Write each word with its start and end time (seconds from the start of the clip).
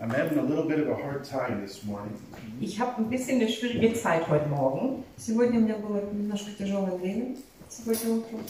I'm 0.00 0.10
having 0.10 0.38
a 0.38 0.42
little 0.42 0.64
bit 0.64 0.80
of 0.80 0.88
a 0.88 0.94
hard 0.94 1.24
time 1.24 1.60
this 1.60 1.84
morning. 1.84 2.16
Ich 2.60 2.80
habe 2.80 2.96
ein 2.98 3.10
bisschen 3.10 3.40
eine 3.40 3.50
schwierige 3.50 3.94
Zeit 3.94 4.28
heute 4.28 4.48
Morgen. 4.48 5.04
Сегодня 5.18 5.58
у 5.60 5.62
меня 5.62 5.76
было 5.76 6.00
немножко 6.10 6.50
тяжелое 6.52 6.96
время, 6.96 7.36
сегодня 7.68 8.14
утром. 8.14 8.40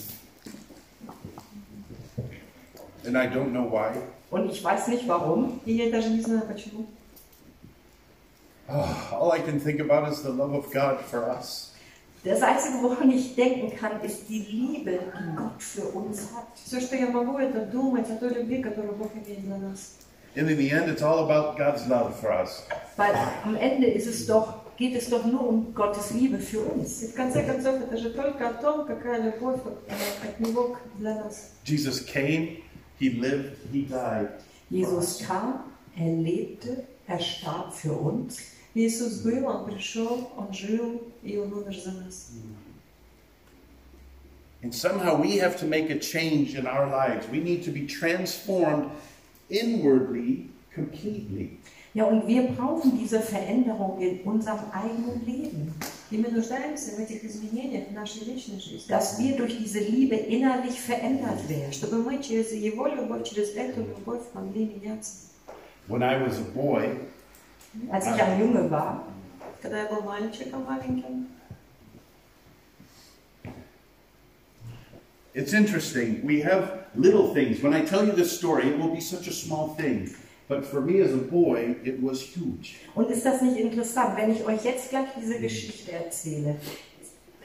And 3.05 3.17
I 3.17 3.27
don't 3.27 3.51
know 3.51 3.69
why. 3.69 3.91
Und 4.31 4.49
ich 4.49 4.63
weiß 4.63 4.87
nicht 4.87 5.07
warum. 5.07 5.59
И 5.65 5.73
я 5.73 5.91
даже 5.91 6.09
не 6.09 6.21
знаю 6.21 6.43
почему. 6.47 6.85
Oh, 8.67 8.87
all 9.11 9.31
I 9.31 9.39
can 9.39 9.59
think 9.59 9.79
about 9.79 10.11
is 10.11 10.23
the 10.23 10.31
love 10.31 10.53
of 10.53 10.71
God 10.71 11.01
for 11.01 11.29
us. 11.29 11.71
Das 12.23 12.41
Einzige, 12.41 12.81
woran 12.81 13.11
ich 13.11 13.35
denken 13.35 13.75
kann, 13.77 14.01
ist 14.01 14.27
die 14.27 14.39
Liebe, 14.39 14.99
die 14.99 15.35
Gott 15.35 15.61
für 15.61 15.85
uns 15.89 16.33
hat. 16.33 16.47
Все, 16.55 16.81
что 16.81 16.95
я 16.95 17.07
могу, 17.07 17.37
это 17.37 17.65
думать 17.65 18.09
о 18.09 18.15
той 18.15 18.33
любви, 18.33 18.63
которую 18.63 18.95
Бог 18.95 19.11
имеет 19.13 19.43
для 19.43 19.57
нас. 19.57 19.97
And 20.37 20.49
in 20.49 20.57
the 20.57 20.69
end, 20.69 20.89
it's 20.89 21.01
all 21.01 21.25
about 21.25 21.57
God's 21.57 21.87
love 21.87 22.19
for 22.19 22.31
us. 22.31 22.63
Weil 22.97 23.15
am 23.45 23.55
Ende 23.55 23.87
ist 23.87 24.07
es 24.07 24.27
doch, 24.27 24.65
geht 24.77 24.95
es 24.95 25.09
doch 25.09 25.25
nur 25.25 25.47
um 25.47 25.73
Gottes 25.73 26.11
Liebe 26.11 26.39
für 26.39 26.59
uns. 26.59 27.03
И 27.03 27.07
в 27.07 27.15
конце 27.15 27.43
концов, 27.43 27.81
это 27.81 27.97
же 27.97 28.09
только 28.09 28.49
о 28.49 28.53
том, 28.53 28.85
какая 28.85 29.21
любовь 29.21 29.61
э, 29.87 30.27
от 30.27 30.39
Него 30.39 30.77
для 30.97 31.15
нас. 31.15 31.51
Jesus 31.63 32.05
came, 32.05 32.57
He 32.99 33.11
lived, 33.11 33.55
He 33.71 33.83
died. 33.83 34.29
Jesus 34.69 35.19
kam, 35.25 35.71
er 35.97 36.11
lebte, 36.11 36.83
er 37.07 37.19
starb 37.19 37.73
für 37.73 37.93
uns. 37.93 38.37
Иисус 38.73 39.21
был, 39.21 39.47
Он 39.47 39.65
пришел, 39.65 40.31
Он 40.35 40.51
жил, 40.51 41.01
и 41.23 41.37
Он 41.37 41.53
умер 41.53 41.75
за 41.75 41.91
нас. 41.91 42.31
And 44.61 44.73
somehow 44.73 45.15
we 45.15 45.37
have 45.37 45.57
to 45.59 45.65
make 45.65 45.89
a 45.91 45.99
change 45.99 46.55
in 46.55 46.65
our 46.65 46.89
lives. 46.89 47.27
We 47.29 47.39
need 47.39 47.63
to 47.65 47.71
be 47.71 47.85
transformed 47.85 48.89
inwardly, 49.49 50.49
completely. 50.73 51.57
Ja, 51.93 52.05
und 52.05 52.27
wir 52.27 52.43
brauchen 52.49 52.97
diese 52.97 53.21
Veränderung 53.21 53.99
in 54.01 54.19
unserem 54.21 54.69
eigenen 54.71 55.25
Leben, 55.25 55.73
И 56.11 56.17
мы 56.17 56.29
нуждаемся 56.29 56.91
в 56.95 56.99
этих 56.99 57.23
изменениях 57.23 57.87
в 57.89 57.93
нашей 57.93 58.25
личной 58.25 58.59
жизни. 58.59 58.87
dass 58.89 59.17
wir 59.19 59.35
durch 59.37 59.57
diese 59.57 59.79
Liebe 59.79 60.15
innerlich 60.15 60.79
verändert 60.79 61.47
werden. 61.49 61.71
Чтобы 61.71 61.97
мы 62.03 62.21
через 62.21 62.51
Его 62.51 62.87
любовь, 62.87 63.23
через 63.29 63.55
эту 63.55 63.81
любовь 63.81 64.21
могли 64.33 64.65
меняться. 64.65 65.13
When 65.87 66.03
I 66.03 66.17
was 66.21 66.37
a 66.37 66.43
boy, 66.53 66.89
Als 67.91 68.05
ich 68.07 68.21
ein 68.21 68.39
Junge 68.39 68.69
war, 68.69 69.03
Когда 69.61 69.83
я 69.83 69.85
был 69.89 70.01
мальчиком 70.03 70.63
маленьким, 70.65 71.27
it's 75.33 75.53
interesting. 75.53 76.21
We 76.25 76.41
have 76.41 76.85
little 76.95 77.33
things. 77.33 77.61
When 77.61 77.73
I 77.73 77.83
tell 77.85 78.05
you 78.05 78.13
this 78.13 78.31
story, 78.37 78.67
it 78.69 78.77
will 78.79 78.93
be 78.93 79.01
such 79.01 79.27
a 79.27 79.33
small 79.33 79.75
thing. 79.77 80.09
But 80.47 80.63
for 80.65 80.79
me 80.79 81.01
as 81.01 81.11
a 81.11 81.17
boy, 81.17 81.75
it 81.83 82.01
was 82.01 82.21
huge. 82.21 82.75
Und 82.95 83.09
ist 83.09 83.25
das 83.25 83.41
nicht 83.41 83.57
interessant, 83.57 84.15
wenn 84.17 84.31
ich 84.31 84.45
euch 84.45 84.63
jetzt 84.63 84.89
gleich 84.91 85.07
diese 85.19 85.39
Geschichte 85.39 85.91
erzähle? 85.91 86.55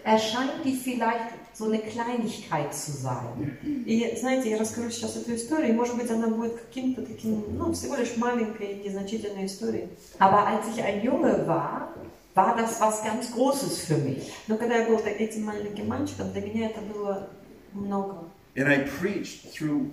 Erscheint 0.03 0.65
die 0.65 0.75
vielleicht 0.77 1.35
so 1.55 1.65
eine 1.67 1.79
Kleinigkeit 1.79 2.75
zu 2.75 2.91
sein. 2.93 3.57
И 3.87 4.17
знаете, 4.17 4.51
я 4.51 4.59
расскажу 4.59 4.91
сейчас 4.91 5.17
эту 5.17 5.35
историю, 5.35 5.71
и 5.71 5.73
может 5.73 5.97
быть 5.97 6.11
она 6.11 6.29
будет 6.29 6.55
каким-то 6.59 7.03
таким, 7.03 7.45
ну, 7.59 7.73
всего 7.73 7.97
лишь 7.97 8.17
маленькой 8.17 8.73
и 8.73 8.89
незначительной 8.89 9.45
историей. 9.47 9.89
Aber 10.19 10.47
als 10.47 10.67
ich 10.75 10.83
ein 10.83 11.03
Junge 11.03 11.47
war, 11.47 11.95
war 12.35 12.57
das 12.57 12.81
was 12.81 13.03
ganz 13.03 13.31
Großes 13.33 13.85
für 13.85 13.97
mich. 13.99 14.31
Но 14.47 14.57
когда 14.57 14.77
я 14.79 14.87
был 14.89 14.99
так- 14.99 15.21
этим 15.21 15.45
маленьким 15.45 15.89
мальчиком, 15.89 16.33
для 16.33 16.43
меня 16.43 16.71
это 16.71 16.81
было 16.81 17.29
много. 17.75 18.31
And 18.57 18.69
I 18.69 18.79
preached 18.79 19.55
through 19.55 19.91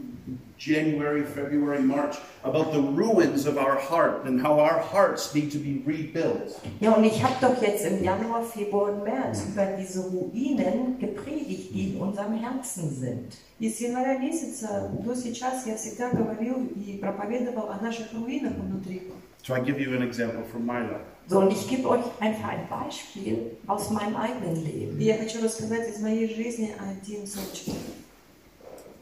January, 0.57 1.23
February, 1.23 1.80
March 1.80 2.17
about 2.43 2.73
the 2.73 2.81
ruins 2.81 3.45
of 3.45 3.57
our 3.57 3.77
heart 3.77 4.25
and 4.25 4.41
how 4.41 4.59
our 4.59 4.80
hearts 4.80 5.33
need 5.35 5.52
to 5.52 5.59
be 5.59 5.83
rebuilt. 5.85 6.59
Ja, 6.81 6.93
und 6.93 7.03
ich 7.03 7.21
habe 7.21 7.35
doch 7.39 7.61
jetzt 7.61 7.85
im 7.85 8.03
Januar, 8.03 8.43
Februar 8.43 8.92
und 8.92 9.03
März 9.03 9.45
über 9.48 9.65
diese 9.77 10.02
Ruinen 10.02 10.98
gepredigt, 10.99 11.71
die 11.71 11.93
in 11.93 12.02
unserem 12.02 12.33
Herzen 12.33 12.89
sind. 12.89 13.37
И 13.59 13.70
с 13.70 13.80
января 13.80 14.17
месяца 14.17 14.89
до 15.05 15.15
сейчас 15.15 15.67
я 15.67 15.75
всегда 15.75 16.09
говорил 16.09 16.67
и 16.75 16.98
проповедовал 16.98 17.70
о 17.70 17.80
наших 17.80 18.11
руинах 18.14 18.53
внутри. 18.53 19.03
So 19.43 19.53
I 19.55 19.59
give 19.61 19.80
you 19.80 19.95
an 19.95 20.02
example 20.02 20.43
from 20.52 20.65
my 20.65 20.81
life. 20.81 21.05
So, 21.30 21.39
und 21.39 21.52
ich 21.52 21.67
gebe 21.67 21.89
euch 21.89 22.03
einfach 22.20 22.49
ein 22.49 22.67
Beispiel 22.70 23.58
aus 23.67 23.89
meinem 23.92 24.15
eigenen 24.15 24.55
Leben. 24.64 24.99
И 24.99 25.05
я 25.05 25.17
хочу 25.17 25.42
рассказать 25.43 25.89
из 25.89 25.99
моей 26.02 26.33
жизни 26.33 26.73
один 26.80 27.27
случай. 27.27 27.73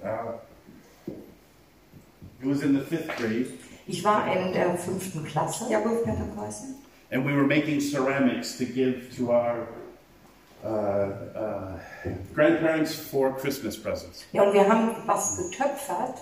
Uh, 0.03 0.33
it 2.41 2.47
was 2.47 2.61
in 2.63 2.73
the 2.73 2.81
fifth 2.83 3.15
grade, 3.17 3.47
Ich 3.87 4.03
war 4.03 4.25
in 4.27 4.53
der 4.53 4.75
fünften 4.77 5.23
Klasse 5.25 5.65
Я 5.69 5.79
был 5.81 5.95
в 5.95 6.03
пятом 6.03 6.31
классе, 6.35 6.75
and 7.11 7.25
we 7.25 7.33
were 7.33 7.45
making 7.47 7.79
ceramics 7.79 8.57
to 8.57 8.65
give 8.65 9.15
to 9.17 9.31
our 9.31 9.67
uh, 10.63 10.67
uh, 10.67 11.79
grandparents 12.33 12.93
for 12.95 13.35
Christmas 13.35 13.75
presents. 13.77 14.25
ja, 14.31 14.43
und 14.43 14.53
wir 14.53 14.67
haben 14.67 14.95
was 15.05 15.37
getöpfert, 15.37 16.19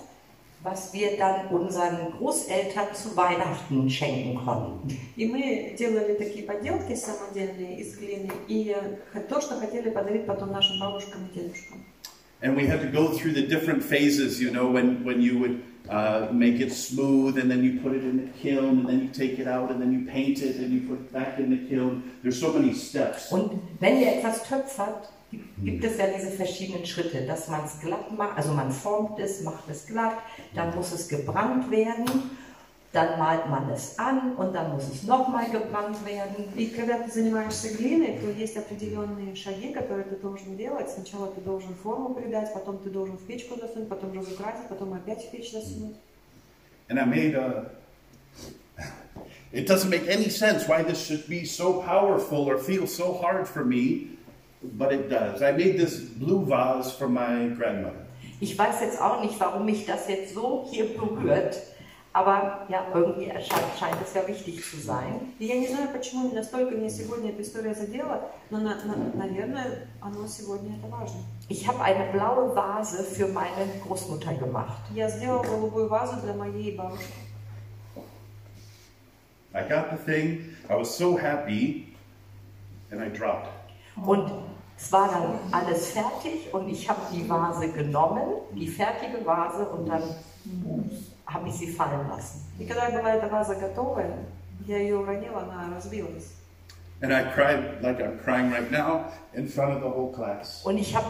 was 0.64 0.94
wir 0.94 1.18
dann 1.18 1.48
unseren 1.48 2.12
Großeltern 2.18 2.94
zu 2.94 3.16
Weihnachten 3.18 3.90
schenken 3.90 4.36
konnten. 4.46 4.98
и 5.18 5.28
мы 5.28 5.76
делали 5.78 6.14
такие 6.14 6.46
поделки 6.46 6.96
самодельные 6.96 7.82
из 7.82 7.98
глины, 7.98 8.32
и 8.48 8.74
э, 9.14 9.20
то, 9.28 9.42
что 9.42 9.60
хотели 9.60 9.90
подарить 9.90 10.26
потом 10.26 10.52
нашим 10.52 10.80
бабушкам 10.80 11.28
и 11.32 11.38
дедушкам. 11.38 11.84
And 12.42 12.58
we 12.58 12.66
had 12.66 12.82
to 12.82 12.92
go 12.92 13.08
through 13.10 13.34
the 13.34 13.48
different 13.48 13.82
phases, 13.84 14.42
you 14.42 14.52
know, 14.52 14.68
when, 14.70 15.04
when 15.06 15.22
you 15.22 15.40
would 15.40 15.64
uh, 15.90 16.28
make 16.32 16.60
it 16.60 16.74
smooth 16.74 17.38
and 17.38 17.50
then 17.50 17.64
you 17.64 17.80
put 17.80 17.94
it 17.94 18.04
in 18.04 18.18
the 18.18 18.32
kiln 18.42 18.80
and 18.80 18.90
then 18.90 19.02
you 19.02 19.08
take 19.08 19.40
it 19.40 19.48
out 19.48 19.72
and 19.72 19.82
then 19.82 19.94
you 19.94 20.06
paint 20.06 20.42
it 20.42 20.58
and 20.58 20.74
you 20.74 20.82
put 20.88 21.00
it 21.00 21.14
back 21.14 21.40
in 21.40 21.50
the 21.50 21.70
kiln. 21.70 22.04
There's 22.22 22.40
so 22.40 22.52
many 22.52 22.74
steps. 22.74 23.32
Und 23.32 23.62
wenn 23.80 24.00
ihr 24.00 24.18
etwas 24.18 24.44
töpfert, 24.44 25.10
gibt 25.64 25.84
es 25.84 25.98
ja 25.98 26.08
diese 26.08 26.32
verschiedenen 26.32 26.86
Schritte, 26.86 27.26
dass 27.26 27.48
man 27.48 27.66
es 27.66 27.80
glatt 27.80 28.12
macht, 28.12 28.38
also 28.38 28.54
man 28.54 28.72
formt 28.72 29.20
es, 29.20 29.42
macht 29.42 29.70
es 29.70 29.86
glatt, 29.86 30.18
dann 30.54 30.76
muss 30.76 30.92
es 30.92 31.08
gebrannt 31.08 31.70
werden, 31.72 32.06
dann 32.92 33.18
malt 33.18 33.50
man 33.50 33.70
es 33.72 33.98
an 33.98 34.36
und 34.36 34.54
dann 34.54 34.72
muss 34.72 34.88
es 34.88 35.04
nochmal 35.04 35.50
gebrannt 35.50 36.06
werden. 36.06 36.46
И 36.56 36.68
когда 36.68 37.00
ты 37.00 37.10
занимаешься 37.10 37.76
глиной, 37.76 38.20
то 38.20 38.30
есть 38.30 38.56
определенные 38.56 39.36
шаги, 39.36 39.74
которые 39.74 40.06
ты 40.06 40.16
должен 40.18 40.56
делать. 40.56 40.90
Сначала 40.90 41.28
ты 41.28 41.42
должен 41.42 41.74
форму 41.74 42.14
придать, 42.14 42.54
потом 42.54 42.78
ты 42.78 42.92
должен 42.92 43.18
в 43.18 43.26
печку 43.26 43.60
засунуть, 43.60 43.90
потом 43.90 44.14
разукрасить, 44.14 44.68
потом 44.70 44.94
опять 44.94 45.26
в 45.26 45.32
печь 45.32 45.52
засунуть. 45.52 45.96
And 46.90 47.00
I 47.00 47.06
made 47.06 47.34
a. 47.34 47.72
It 49.52 49.68
doesn't 49.68 49.90
make 49.90 50.08
any 50.08 50.30
sense 50.30 50.68
why 50.68 50.84
this 50.84 51.04
should 51.04 51.28
be 51.28 51.46
so 51.46 51.82
powerful 51.82 52.50
or 52.50 52.58
feel 52.58 52.86
so 52.88 53.14
hard 53.14 53.48
for 53.48 53.64
me, 53.64 54.10
but 54.62 54.92
it 54.92 55.10
does. 55.10 55.42
I 55.42 55.52
made 55.52 55.78
this 55.78 56.00
blue 56.00 56.46
vase 56.46 56.92
for 56.92 57.08
my 57.08 57.50
grandmother. 57.58 58.06
Ich 58.40 58.58
weiß 58.58 58.82
jetzt 58.82 59.02
auch 59.02 59.22
nicht, 59.22 59.40
warum 59.40 59.66
mich 59.66 59.86
das 59.86 60.08
jetzt 60.08 60.34
so 60.34 60.68
hier 60.70 60.86
berührt, 60.98 61.58
aber 62.12 62.66
ja, 62.70 62.86
irgendwie 62.94 63.28
erscheint, 63.28 63.64
scheint 63.80 63.98
es 64.04 64.14
ja 64.14 64.28
wichtig 64.28 64.62
zu 64.64 64.78
sein. 64.78 65.34
И 65.40 65.46
я 65.46 65.56
не 65.56 65.68
знаю, 65.68 65.90
почему 65.94 66.30
настолько 66.34 66.76
меня 66.76 66.90
сегодня 66.90 67.32
эта 67.32 67.42
история 67.42 67.74
задела, 67.74 68.30
но, 68.50 68.60
на- 68.60 68.76
на- 68.86 69.12
наверное, 69.16 69.88
оно 70.02 70.28
сегодня 70.28 70.76
это 70.78 70.88
важно. 70.88 71.22
Ich 71.50 71.66
habe 71.68 71.82
eine 71.82 72.12
blaue 72.12 72.54
Vase 72.54 73.04
für 73.04 73.28
meine 73.30 73.68
Großmutter 73.88 74.34
gemacht. 74.36 74.82
Я 74.94 75.10
сделала 75.10 75.44
голубую 75.44 75.88
вазу 75.90 76.18
для 76.22 76.34
моей 76.34 76.76
бабушки. 76.76 77.14
I 79.56 79.62
got 79.68 79.92
the 79.92 79.98
thing, 79.98 80.56
I 80.70 80.76
was 80.76 80.90
so 80.90 81.16
happy, 81.16 81.96
and 82.92 83.02
I 83.02 83.08
dropped 83.10 83.48
it. 83.48 83.57
Und 84.06 84.32
es 84.78 84.92
war 84.92 85.08
dann 85.10 85.40
alles 85.52 85.92
fertig 85.92 86.54
und 86.54 86.68
ich 86.68 86.90
habe 86.90 87.00
die 87.12 87.28
Vase 87.30 87.70
genommen, 87.70 88.24
die 88.54 88.68
fertige 88.68 89.24
Vase, 89.26 89.66
und 89.70 89.88
dann 89.88 90.04
habe 91.26 91.48
ich 91.48 91.54
sie 91.56 91.68
fallen 91.68 92.08
lassen. 92.10 92.42
И 92.60 92.66
когда 92.66 92.90
была 92.90 93.14
эта 93.16 93.28
ваза 93.28 93.56
готовая, 93.56 94.14
я 94.66 94.78
ее 94.78 94.98
уронила, 94.98 95.42
она 95.42 95.76
разбилась. 95.76 96.34
And 97.02 97.12
I 97.14 97.24
cried 97.36 97.82
like 97.82 98.00
I'm 98.00 98.18
crying 98.24 98.52
right 98.52 98.72
now 98.72 99.06
in 99.34 99.48
front 99.48 99.74
of 99.76 99.82
the 99.82 99.90
whole 99.90 100.12
class. 100.14 100.62
Und 100.66 100.78
ich 100.78 100.96
habe 100.96 101.06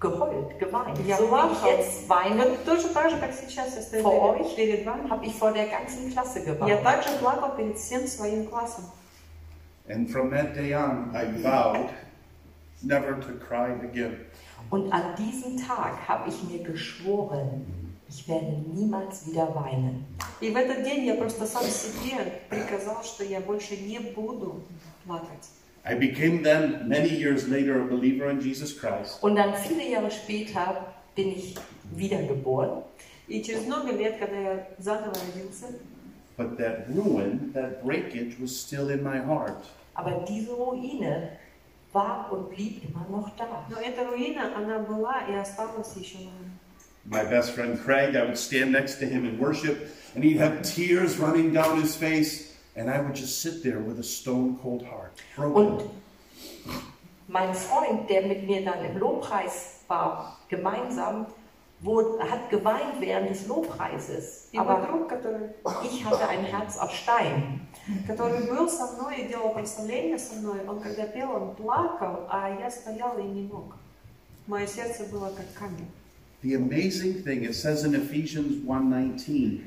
geheult, 0.00 0.58
geweint. 0.60 0.96
Ja, 1.06 1.16
so 1.16 1.22
wie 1.22 1.26
ich 1.26 1.30
плакала. 1.30 1.70
jetzt 1.76 2.08
weine, 2.08 2.38
Вот 2.50 2.64
точно 2.64 2.90
так 2.94 3.10
же, 3.10 3.16
как 3.18 3.32
сейчас 3.32 3.74
я 3.76 3.82
стою 3.82 4.02
Vor 4.02 4.34
перед, 4.36 4.46
euch? 4.46 4.56
перед 4.56 4.86
вами. 4.86 5.08
habe 5.10 5.26
ich 5.26 5.34
vor 5.34 5.52
der 5.52 5.66
ganzen 5.66 6.10
Klasse 6.12 6.38
Я 6.40 6.44
geweint. 6.54 6.82
также 6.84 7.10
плакал 7.20 7.56
перед 7.56 7.76
всем 7.76 8.06
своим 8.06 8.46
классом. 8.46 8.84
And 9.88 10.08
from 10.10 10.30
that 10.30 10.54
day 10.54 10.74
on, 10.74 11.14
I 11.14 11.24
vowed 11.42 11.90
never 12.82 13.14
to 13.20 13.32
cry 13.38 13.72
again. 13.82 14.26
Und 14.70 14.92
an 14.92 15.14
diesem 15.16 15.56
Tag 15.56 16.06
habe 16.06 16.28
ich 16.28 16.42
mir 16.44 16.62
geschworen, 16.62 17.64
ich 18.08 18.28
werde 18.28 18.62
niemals 18.74 19.26
wieder 19.26 19.54
weinen. 19.54 20.04
И 20.40 20.50
в 20.50 20.56
этот 20.56 20.84
день 20.84 21.06
я 21.06 21.14
просто 21.14 21.46
сам 21.46 21.64
себе 21.64 22.42
приказал, 22.48 23.02
что 23.02 23.24
я 23.24 23.40
больше 23.40 23.76
не 23.76 23.98
буду 23.98 24.62
плакать. 25.06 25.48
I 25.84 25.94
became 25.94 26.42
then, 26.42 26.86
many 26.86 27.08
years 27.08 27.48
later, 27.48 27.80
a 27.80 27.84
believer 27.84 28.28
in 28.28 28.40
Jesus 28.40 28.78
Christ. 28.78 29.22
Und 29.22 29.36
dann 29.36 29.54
viele 29.54 29.88
Jahre 29.88 30.10
später 30.10 30.84
bin 31.14 31.30
ich 31.30 31.54
wiedergeboren. 31.94 32.82
И 33.26 33.42
через 33.42 33.66
много 33.66 33.92
лет, 33.92 34.18
когда 34.18 34.36
я 34.38 34.66
заново 34.78 35.14
родился, 35.14 35.66
but 36.36 36.56
that 36.58 36.88
ruin, 36.88 37.52
that 37.52 37.84
breakage 37.84 38.38
was 38.38 38.58
still 38.58 38.90
in 38.90 39.02
my 39.02 39.18
heart. 39.18 39.66
Aber 39.94 40.24
diese 40.26 40.52
Ruine 40.52 41.30
war 41.92 42.28
und 42.30 42.50
blieb 42.50 42.82
immer 42.84 43.06
noch 43.10 43.30
da. 43.36 43.64
Но 43.68 43.80
эта 43.80 44.04
руина, 44.04 44.56
она 44.56 44.78
была 44.78 45.26
и 45.28 45.34
осталась 45.34 45.94
еще 45.96 46.18
на 46.18 46.30
My 47.04 47.24
best 47.24 47.52
friend 47.52 47.82
Craig, 47.82 48.16
I 48.16 48.22
would 48.22 48.36
stand 48.36 48.70
next 48.70 48.96
to 48.96 49.06
him 49.06 49.24
in 49.24 49.38
worship, 49.38 49.88
and 50.14 50.22
he'd 50.22 50.36
have 50.36 50.62
tears 50.62 51.18
running 51.18 51.52
down 51.52 51.80
his 51.80 51.96
face, 51.96 52.54
and 52.76 52.90
I 52.90 53.00
would 53.00 53.14
just 53.14 53.40
sit 53.40 53.62
there 53.62 53.80
with 53.80 53.98
a 53.98 54.02
stone 54.02 54.58
cold 54.62 54.82
heart, 54.82 55.12
broken. 55.34 55.54
Und 55.54 55.90
mein 57.28 57.54
Freund, 57.54 58.08
der 58.10 58.26
mit 58.26 58.46
mir 58.46 58.62
dann 58.62 58.84
im 58.84 58.98
Lobpreis 58.98 59.80
war, 59.88 60.38
gemeinsam, 60.48 61.26
wurde, 61.82 62.18
hat 62.28 62.50
geweint 62.50 63.00
während 63.00 63.30
des 63.30 63.46
Lobpreises. 63.46 64.48
И 64.52 64.58
мой 64.58 64.66
Aber 64.66 64.86
друг, 64.86 65.08
который, 65.08 65.50
ich 65.84 66.04
hatte 66.04 66.28
ein 66.28 66.44
Herz 66.44 66.78
aus 66.78 66.92
Stein. 66.92 67.60
который 68.06 68.46
был 68.46 68.68
со 68.68 68.92
мной 68.92 69.22
и 69.22 69.28
делал 69.28 69.50
прославление 69.50 70.18
со 70.18 70.34
мной, 70.36 70.60
он 70.66 70.80
когда 70.80 71.06
пел, 71.06 71.30
он 71.30 71.54
плакал, 71.54 72.26
а 72.30 72.50
я 72.60 72.70
стояла 72.70 73.18
и 73.18 73.24
не 73.24 73.46
мог. 73.46 73.74
Мое 74.46 74.66
сердце 74.66 75.04
было 75.04 75.30
как 75.30 75.46
камень. 75.54 75.88
The 76.42 76.54
amazing 76.54 77.24
thing, 77.24 77.44
it 77.44 77.54
says 77.54 77.84
in 77.84 77.94
Ephesians 77.94 78.64
1:19 78.64 79.62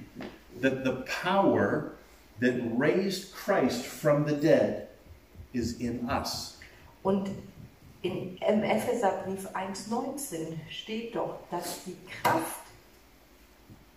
that 0.61 0.83
the 0.83 1.05
power 1.23 1.93
that 2.39 2.55
raised 2.77 3.33
Christ 3.33 3.85
from 3.85 4.25
the 4.25 4.33
dead 4.33 4.87
is 5.53 5.79
in 5.79 6.09
us. 6.09 6.57
Und 7.03 7.29
in, 8.05 8.37
im 8.37 8.63
Epheserbrief 8.63 9.47
1,19 9.53 10.57
steht 10.69 11.15
doch, 11.15 11.37
dass 11.51 11.83
die 11.85 11.95
Kraft, 12.21 12.61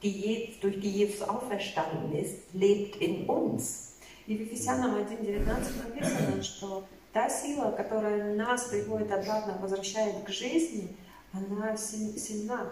die 0.03 0.11
Je, 0.11 0.49
durch 0.61 0.81
die 0.81 0.91
Jesus 0.91 1.23
auferstanden 1.27 2.13
ist, 2.17 2.53
lebt 2.53 2.97
in 2.97 3.27
uns. 3.27 3.93
И 4.27 4.37
в 4.37 4.41
Ефесянам 4.41 4.95
1.19 4.97 5.45
написано, 5.85 6.43
что 6.43 6.85
та 7.13 7.29
сила, 7.29 7.71
которая 7.73 8.35
нас 8.35 8.65
приводит 8.65 9.11
обратно, 9.13 9.57
возвращает 9.61 10.25
к 10.25 10.31
жизни, 10.31 10.89
она 11.33 11.77
силь- 11.77 12.19
сильна. 12.19 12.67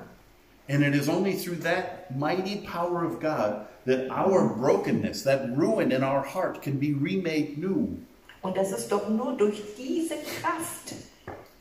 And 0.69 0.83
it 0.85 0.95
is 0.95 1.09
only 1.09 1.35
through 1.35 1.61
that 1.63 2.11
mighty 2.17 2.65
power 2.67 3.05
of 3.05 3.21
God 3.21 3.67
that 3.85 4.09
our 4.11 4.49
brokenness, 4.55 5.23
that 5.25 5.57
ruin 5.57 5.91
in 5.93 6.03
our 6.05 6.23
heart, 6.23 6.63
can 6.63 6.79
be 6.79 6.95
remade 6.95 7.59
new. 7.59 7.99
Und 8.43 8.57
das 8.57 8.73
ist 8.73 8.91
doch 8.91 9.09
nur 9.09 9.37
durch 9.37 9.61
diese 9.77 10.15
Kraft, 10.41 10.95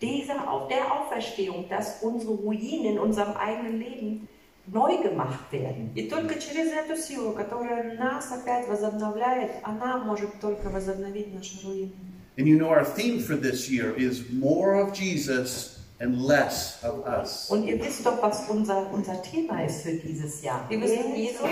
dieser 0.01 0.50
auf 0.50 0.68
der 0.68 0.92
Auferstehung, 0.92 1.68
dass 1.69 2.01
unsere 2.01 2.33
Ruinen 2.33 2.94
in 2.94 3.00
unserem 3.00 3.36
eigenen 3.38 3.80
Leben 3.80 4.28
neu 4.68 4.98
gemacht 5.01 5.51
werden. 5.51 5.92
И 5.95 6.07
только 6.07 6.39
через 6.39 6.72
эту 6.72 6.95
силу, 6.95 7.33
которая 7.33 7.98
нас 7.98 8.31
опять 8.31 8.68
возобновляет, 8.68 9.51
она 9.63 9.98
может 9.98 10.39
только 10.39 10.69
возобновить 10.69 11.33
наши 11.33 11.66
руины. 11.66 11.92
And 12.38 12.48
you 12.48 12.57
know, 12.57 12.69
our 12.69 12.86
theme 12.86 13.19
for 13.19 13.36
this 13.36 13.69
year 13.69 13.94
is 13.98 14.24
more 14.31 14.75
of 14.75 14.94
Jesus 14.94 15.80
and 16.00 16.22
less 16.22 16.81
of 16.83 17.06
us. 17.06 17.50
Und 17.50 17.68
ihr 17.68 17.80
wisst 17.80 18.06
doch, 18.06 18.22
was 18.22 18.50
unser, 18.50 18.89
unser 18.92 19.22
Thema 19.22 19.66
ist 19.66 19.83
für 19.83 19.94
dieses 19.94 20.42
Jahr. 20.42 20.66
И 20.69 20.78
вы, 20.78 20.88
Mehr 20.88 21.04
знаете, 21.04 21.22
Jesus 21.22 21.50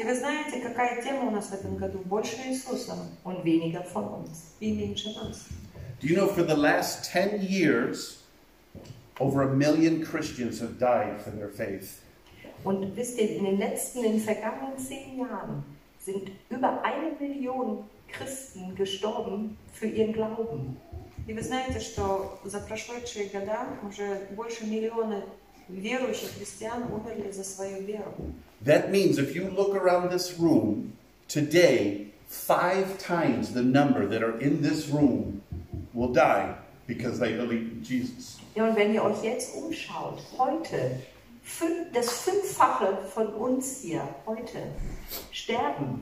и 0.00 0.04
вы 0.04 0.14
знаете, 0.14 0.60
какая 0.60 1.02
тема 1.02 1.24
у 1.24 1.30
нас 1.32 1.46
в 1.46 1.54
этом 1.54 1.76
году? 1.76 1.98
Больше 2.04 2.36
Иисуса 2.46 2.94
und 3.24 3.42
weniger 3.44 3.84
von 3.92 4.04
uns. 4.20 4.54
и 4.60 4.70
меньше 4.70 5.12
нас. 5.14 5.46
Do 6.02 6.06
you 6.06 6.16
know, 6.16 6.28
for 6.28 6.42
the 6.42 6.56
last 6.56 7.10
10 7.10 7.42
years, 7.42 8.18
over 9.20 9.42
a 9.42 9.54
million 9.54 10.04
Christians 10.04 10.60
have 10.60 10.78
died 10.78 11.20
for 11.20 11.30
their 11.30 11.48
faith. 11.48 12.02
Und 12.64 12.96
wisst 12.96 13.18
ihr, 13.18 13.36
in 13.36 13.44
den 13.44 13.58
letzten, 13.58 14.04
in 14.04 14.12
den 14.12 14.20
vergangenen 14.20 14.78
zehn 14.78 15.18
Jahren 15.18 15.62
sind 16.00 16.30
über 16.50 16.82
eine 16.82 17.12
Million 17.20 17.84
Christen 18.08 18.74
gestorben 18.74 19.56
für 19.72 19.86
ihren 19.86 20.12
Glauben. 20.12 20.76
И 21.26 21.34
вы 21.34 21.42
знаете, 21.42 21.78
что 21.80 22.40
за 22.44 22.60
прошедшие 22.60 23.28
года 23.28 23.66
уже 23.86 24.28
больше 24.34 24.64
миллиона 24.66 25.22
верующих 25.68 26.30
христиан 26.38 26.84
умерли 26.90 27.30
за 27.30 27.44
свою 27.44 27.82
веру. 27.82 28.14
That 28.64 28.90
means 28.90 29.18
if 29.18 29.34
you 29.36 29.50
look 29.50 29.74
around 29.74 30.10
this 30.10 30.38
room 30.38 30.94
today, 31.28 32.12
five 32.26 32.98
times 32.98 33.52
the 33.52 33.62
number 33.62 34.06
that 34.06 34.22
are 34.22 34.38
in 34.40 34.62
this 34.62 34.88
room 34.88 35.41
will 35.93 36.11
die 36.13 36.53
because 36.87 37.19
they 37.19 37.33
believe 37.33 37.71
in 37.71 37.81
Jesus. 37.83 38.39
Ja, 38.55 38.67
und 38.67 38.75
wenn 38.75 38.93
ihr 38.93 39.03
euch 39.03 39.23
jetzt 39.23 39.55
umschaut, 39.55 40.19
heute, 40.37 40.99
fün- 41.45 41.91
das 41.93 42.09
Fünffache 42.21 42.97
von 43.13 43.27
uns 43.27 43.79
hier 43.81 44.01
heute 44.25 44.57
sterben, 45.31 46.01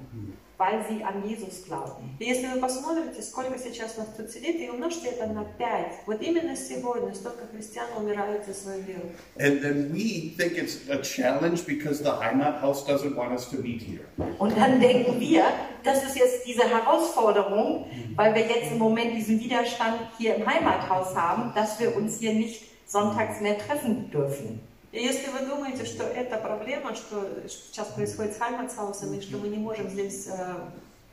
weil 0.61 0.83
sie 0.89 1.05
an 1.05 1.23
Jesus 1.29 1.65
glauben. 1.67 2.17
И 2.19 2.25
если 2.25 2.47
вы 2.47 2.61
посмотрите, 2.61 3.21
сколько 3.21 3.59
сейчас 3.59 3.97
нас 3.99 4.09
тут 4.17 4.31
сидит, 4.31 4.57
и 4.57 4.71
умножьте 4.71 5.09
это 5.09 5.27
на 5.27 5.45
5, 5.45 6.07
вот 6.07 6.23
именно 6.23 6.57
сегодня 6.57 7.15
столько 7.15 7.47
христиан 7.53 7.87
умирают 7.97 8.47
за 8.47 8.55
свою 8.55 8.83
веру. 8.83 9.11
And 9.39 9.61
then 9.63 9.93
we 9.93 10.35
think 10.37 10.57
it's 10.57 10.89
a 10.89 11.03
challenge 11.03 11.67
because 11.67 12.03
the 12.03 12.13
Heimat 12.13 12.61
House 12.61 12.87
doesn't 12.87 13.15
want 13.15 13.33
us 13.33 13.49
to 13.51 13.57
meet 13.59 13.83
here. 13.83 14.07
Und 14.39 14.57
dann 14.57 14.81
denken 14.81 15.21
wir, 15.21 15.45
das 15.85 16.03
ist 16.05 16.17
jetzt 16.17 16.47
diese 16.47 16.63
Herausforderung, 16.63 17.87
weil 18.17 18.35
wir 18.35 18.43
jetzt 18.43 18.73
im 18.73 18.79
Moment 18.79 19.15
diesen 19.15 19.39
Widerstand 19.39 20.01
hier 20.17 20.37
im 20.37 20.47
Heimathaus 20.47 21.15
haben, 21.15 21.53
dass 21.55 21.79
wir 21.79 21.95
uns 21.95 22.19
hier 22.19 22.33
nicht 22.33 22.65
sonntags 22.87 23.41
mehr 23.41 23.59
treffen 23.59 24.11
dürfen. 24.11 24.61
И 24.92 25.00
если 25.00 25.30
вы 25.32 25.46
думаете, 25.48 25.86
что 25.86 26.04
это 26.04 26.38
проблема, 26.38 26.94
что 26.96 27.26
сейчас 27.48 27.88
происходит 27.90 28.34
с 28.36 28.38
Хайматсаусом, 28.40 29.14
и 29.14 29.22
что 29.22 29.38
мы 29.38 29.48
не 29.48 29.58
можем 29.58 29.90
здесь 29.90 30.28
э, 30.28 30.56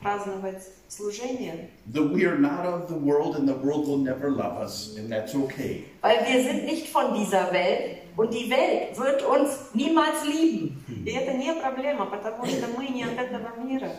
праздновать 0.01 0.63
служение, 0.89 1.69
That 1.93 2.11
we 2.11 2.25
are 2.25 2.37
not 2.37 2.65
of 2.65 2.89
the 2.89 2.97
world 2.97 3.35
and 3.37 3.47
the 3.47 3.55
world 3.55 3.87
will 3.87 3.97
never 3.97 4.29
love 4.29 4.57
us, 4.61 4.95
and 4.97 5.09
that's 5.09 5.33
okay. 5.33 5.85
Weil 6.01 6.25
wir 6.27 6.43
sind 6.43 6.65
nicht 6.65 6.89
von 6.89 7.13
dieser 7.13 7.51
Welt 7.53 7.99
und 8.17 8.33
die 8.33 8.49
Welt 8.49 8.97
wird 8.97 9.21
uns 9.23 9.73
niemals 9.73 10.25
lieben. 10.25 10.77
и 11.05 11.11
это 11.11 11.33
не 11.37 11.53
проблема, 11.53 12.05
потому 12.05 12.45
что 12.47 12.67
мы 12.77 12.87
не 12.89 13.03
от 13.03 13.17
этого 13.17 13.63
мира, 13.63 13.91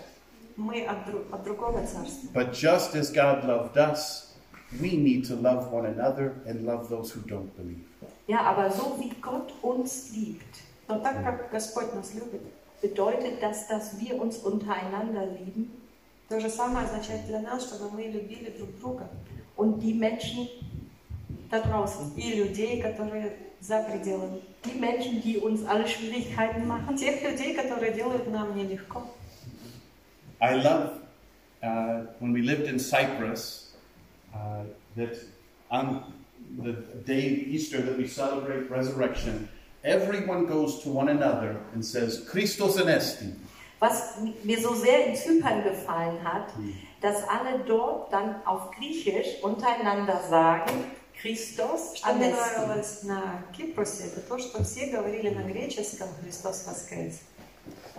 мы 0.57 0.83
от, 0.85 1.09
дру- 1.09 1.25
от 1.33 1.43
другого 1.45 1.81
царства. 1.87 2.29
But 2.35 2.53
just 2.53 2.95
as 2.95 3.11
God 3.11 3.45
loved 3.45 3.79
us, 3.79 4.35
we 4.79 4.91
need 4.97 5.25
to 5.29 5.37
love 5.37 5.73
one 5.73 5.87
another 5.87 6.35
and 6.47 6.67
love 6.67 6.89
those 6.91 7.11
who 7.13 7.21
don't 7.27 7.51
believe. 7.57 7.87
Ja, 8.30 8.42
aber 8.42 8.72
so 8.72 8.98
wie 9.00 9.10
Gott 9.22 9.54
uns 9.62 10.12
liebt, 10.12 10.64
Но 10.88 11.00
так 11.00 11.24
как 11.24 11.52
Господь 11.52 11.94
нас 11.96 12.14
любит, 12.14 12.42
bedeutet 12.82 13.42
das, 13.42 13.68
dass 13.68 14.00
wir 14.00 14.22
uns 14.22 14.38
untereinander 14.38 15.26
lieben 15.26 15.72
то 16.28 16.40
же 16.40 16.50
самое 16.50 16.88
означает 16.88 17.28
для 17.28 17.40
нас, 17.40 17.64
чтобы 17.64 17.92
мы 17.92 18.04
любили 18.08 18.50
друг 18.58 18.76
друга 18.80 19.08
und 19.56 19.80
die 19.80 19.94
Menschen 19.94 20.48
da 21.52 21.62
draußen. 21.62 22.14
и 22.18 22.34
людей, 22.34 22.82
которые 22.82 23.34
за 23.60 23.84
пределами. 23.84 24.42
Die 24.66 24.80
Menschen, 24.80 25.22
die 25.22 25.38
uns 25.38 25.64
alle 25.66 25.88
Schwierigkeiten 25.88 26.68
machen. 26.68 26.98
Тех 26.98 27.22
людей, 27.22 27.54
которые 27.54 27.94
делают 27.94 28.28
нам 28.32 28.56
нелегко. 28.58 29.04
I 30.42 30.56
love 30.56 31.00
uh, 31.62 32.06
when 32.20 32.34
we 32.34 32.42
lived 32.42 32.68
in 32.68 32.80
Cyprus 32.80 33.76
uh, 34.34 34.64
that 34.96 35.16
on 35.70 36.12
the 36.58 36.74
day 37.06 37.28
of 37.34 37.48
Easter 37.48 37.82
that 37.82 37.98
we 37.98 38.08
celebrate 38.08 38.70
resurrection, 38.70 39.48
everyone 39.84 40.46
goes 40.46 40.82
to 40.84 40.90
one 40.90 41.10
another 41.10 41.58
and 41.74 41.84
says, 41.86 42.26
Christos 42.30 42.78
anesti. 42.78 43.34
Was 43.82 44.16
mir 44.44 44.60
so 44.62 44.74
sehr 44.74 45.06
in 45.08 45.16
Zypern 45.16 45.64
gefallen 45.64 46.24
hat, 46.24 46.48
dass 47.02 47.24
alle 47.28 47.60
dort 47.68 48.12
dann 48.12 48.36
auf 48.46 48.72
Griechisch 48.72 49.44
untereinander 49.44 50.22
sagen, 50.30 50.72
Christos 51.22 51.98
Что 51.98 52.14
мне 52.14 52.26
Anesti. 52.28 52.36
нравилось 52.58 53.04
на 53.04 53.44
Кипросе, 53.56 54.06
это 54.08 54.22
то, 54.22 54.38
что 54.40 54.64
все 54.64 54.88
говорили 54.88 55.30
на 55.30 55.44
греческом 55.44 56.08
«Христос 56.24 56.66
воскрес». 56.68 57.20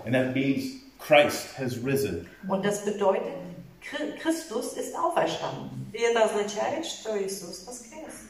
And 0.04 0.14
that 0.14 0.34
means 0.34 0.80
Christ 0.98 1.46
has 1.58 1.76
risen. 1.82 2.26
Und 2.48 2.64
das 2.64 2.84
bedeutet, 2.84 3.32
Chri- 3.82 4.16
Christus 4.20 4.72
ist 4.74 4.94
auferstanden. 4.96 5.86
И 5.92 5.98
это 5.98 6.24
означает, 6.24 6.84
что 6.86 7.16
Иисус 7.22 7.64
воскрес. 7.66 8.29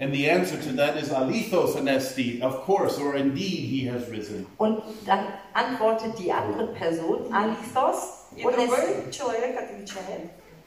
And 0.00 0.14
the 0.14 0.30
answer 0.30 0.56
to 0.56 0.72
that 0.76 0.96
is 0.96 1.10
alithos 1.10 1.76
anesti, 1.76 2.40
of 2.40 2.62
course, 2.62 2.98
or 2.98 3.16
indeed 3.16 3.68
he 3.68 3.84
has 3.84 4.08
risen. 4.10 4.46
Und 4.56 4.82
dann 5.06 5.26
antwortet 5.52 6.18
die 6.18 6.32
andere 6.32 6.68
Person, 6.68 7.30
alithos, 7.32 8.26
und 8.42 8.54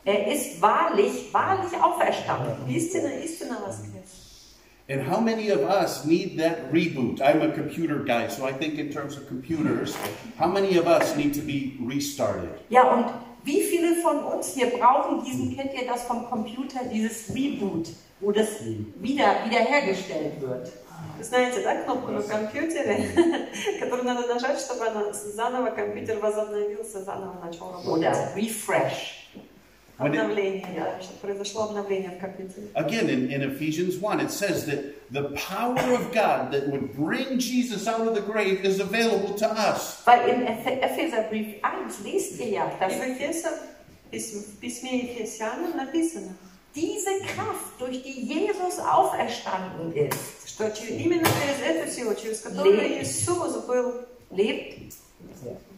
er 0.06 0.28
ist 0.28 0.62
wahrlich, 0.62 1.34
wahrlich 1.34 1.74
auferstanden. 1.82 2.70
Istina, 2.70 3.10
istina 3.24 3.58
and 4.90 5.02
how 5.02 5.20
many 5.20 5.50
of 5.50 5.62
us 5.62 6.06
need 6.06 6.38
that 6.38 6.72
reboot? 6.72 7.22
I'm 7.22 7.42
a 7.42 7.52
computer 7.54 8.00
guy, 8.00 8.28
so 8.28 8.46
I 8.46 8.52
think 8.52 8.78
in 8.78 8.92
terms 8.92 9.16
of 9.16 9.28
computers, 9.28 9.96
how 10.38 10.48
many 10.48 10.78
of 10.78 10.88
us 10.88 11.16
need 11.16 11.34
to 11.36 11.42
be 11.42 11.78
restarted? 11.80 12.50
Ja, 12.70 12.84
und 12.94 13.06
wie 13.46 13.62
viele 13.62 13.96
von 14.02 14.24
uns 14.24 14.54
hier 14.54 14.68
brauchen 14.68 15.24
diesen, 15.24 15.56
kennt 15.56 15.74
ihr 15.74 15.88
das 15.88 16.04
vom 16.04 16.26
Computer, 16.26 16.82
dieses 16.92 17.34
Reboot? 17.34 17.90
wo 18.23 18.33
das 18.33 18.49
wieder, 18.65 19.45
wiederhergestellt 19.45 20.41
wird? 20.41 20.71
Вы 21.17 21.25
знаете, 21.25 21.63
да, 21.63 21.83
кнопку 21.83 22.11
на 22.13 22.23
компьютере, 22.23 23.09
которая 23.15 23.79
которую 23.81 24.05
надо 24.05 24.27
нажать, 24.35 24.59
чтобы 24.61 24.87
она 24.87 25.13
заново 25.13 25.71
компьютер 25.71 26.19
возобновился, 26.19 27.03
заново 27.05 27.45
начал 27.45 27.73
работать. 27.73 28.05
oder 28.05 28.35
refresh. 28.37 29.15
When 29.99 30.13
it- 30.13 30.21
Обновление, 30.21 30.67
да, 30.77 31.01
чтобы 31.03 31.19
произошло 31.21 31.65
обновление 31.65 32.11
в 32.11 32.21
компьютере. 32.21 32.69
Again, 32.75 33.09
in, 33.09 33.31
in 33.33 33.43
Ephesians 33.43 33.97
1, 34.01 34.21
it 34.21 34.31
says 34.31 34.65
that 34.67 34.95
the 35.11 35.31
power 35.35 35.77
of 35.93 36.13
God 36.13 36.53
that 36.53 36.69
would 36.69 36.95
bring 36.95 37.39
Jesus 37.41 37.89
out 37.89 38.07
of 38.07 38.15
the 38.15 38.21
grave 38.23 38.65
is 38.65 38.79
available 38.81 39.35
to 39.39 39.47
us. 39.51 40.03
Weil 40.07 40.29
im 40.29 40.43
Ephe- 40.47 40.81
Epheserbrief 40.81 41.57
1 41.63 42.05
liest 42.05 42.39
ihr 42.41 42.49
ja, 42.51 42.73
dass 42.79 42.93
И 42.93 42.97
в, 42.97 43.03
Ефесе, 43.09 43.49
письме- 44.13 44.43
в 44.45 44.61
письме 44.61 45.03
Ефесянам 45.03 45.77
написано, 45.77 46.37
diese 46.75 47.19
Kraft, 47.35 47.79
durch 47.79 48.03
die 48.03 48.21
Jesus 48.27 48.79
auferstanden 48.79 49.93
ist, 49.95 50.49
что 50.49 50.71
че- 50.71 50.95
именно 50.97 51.27
через 51.27 51.61
эту 51.77 51.91
силу, 51.91 52.15
через 52.15 52.41
которую 52.41 52.77
Ле- 52.79 53.03
Иисус 53.03 53.55
был 53.67 54.07
lebt 54.31 54.93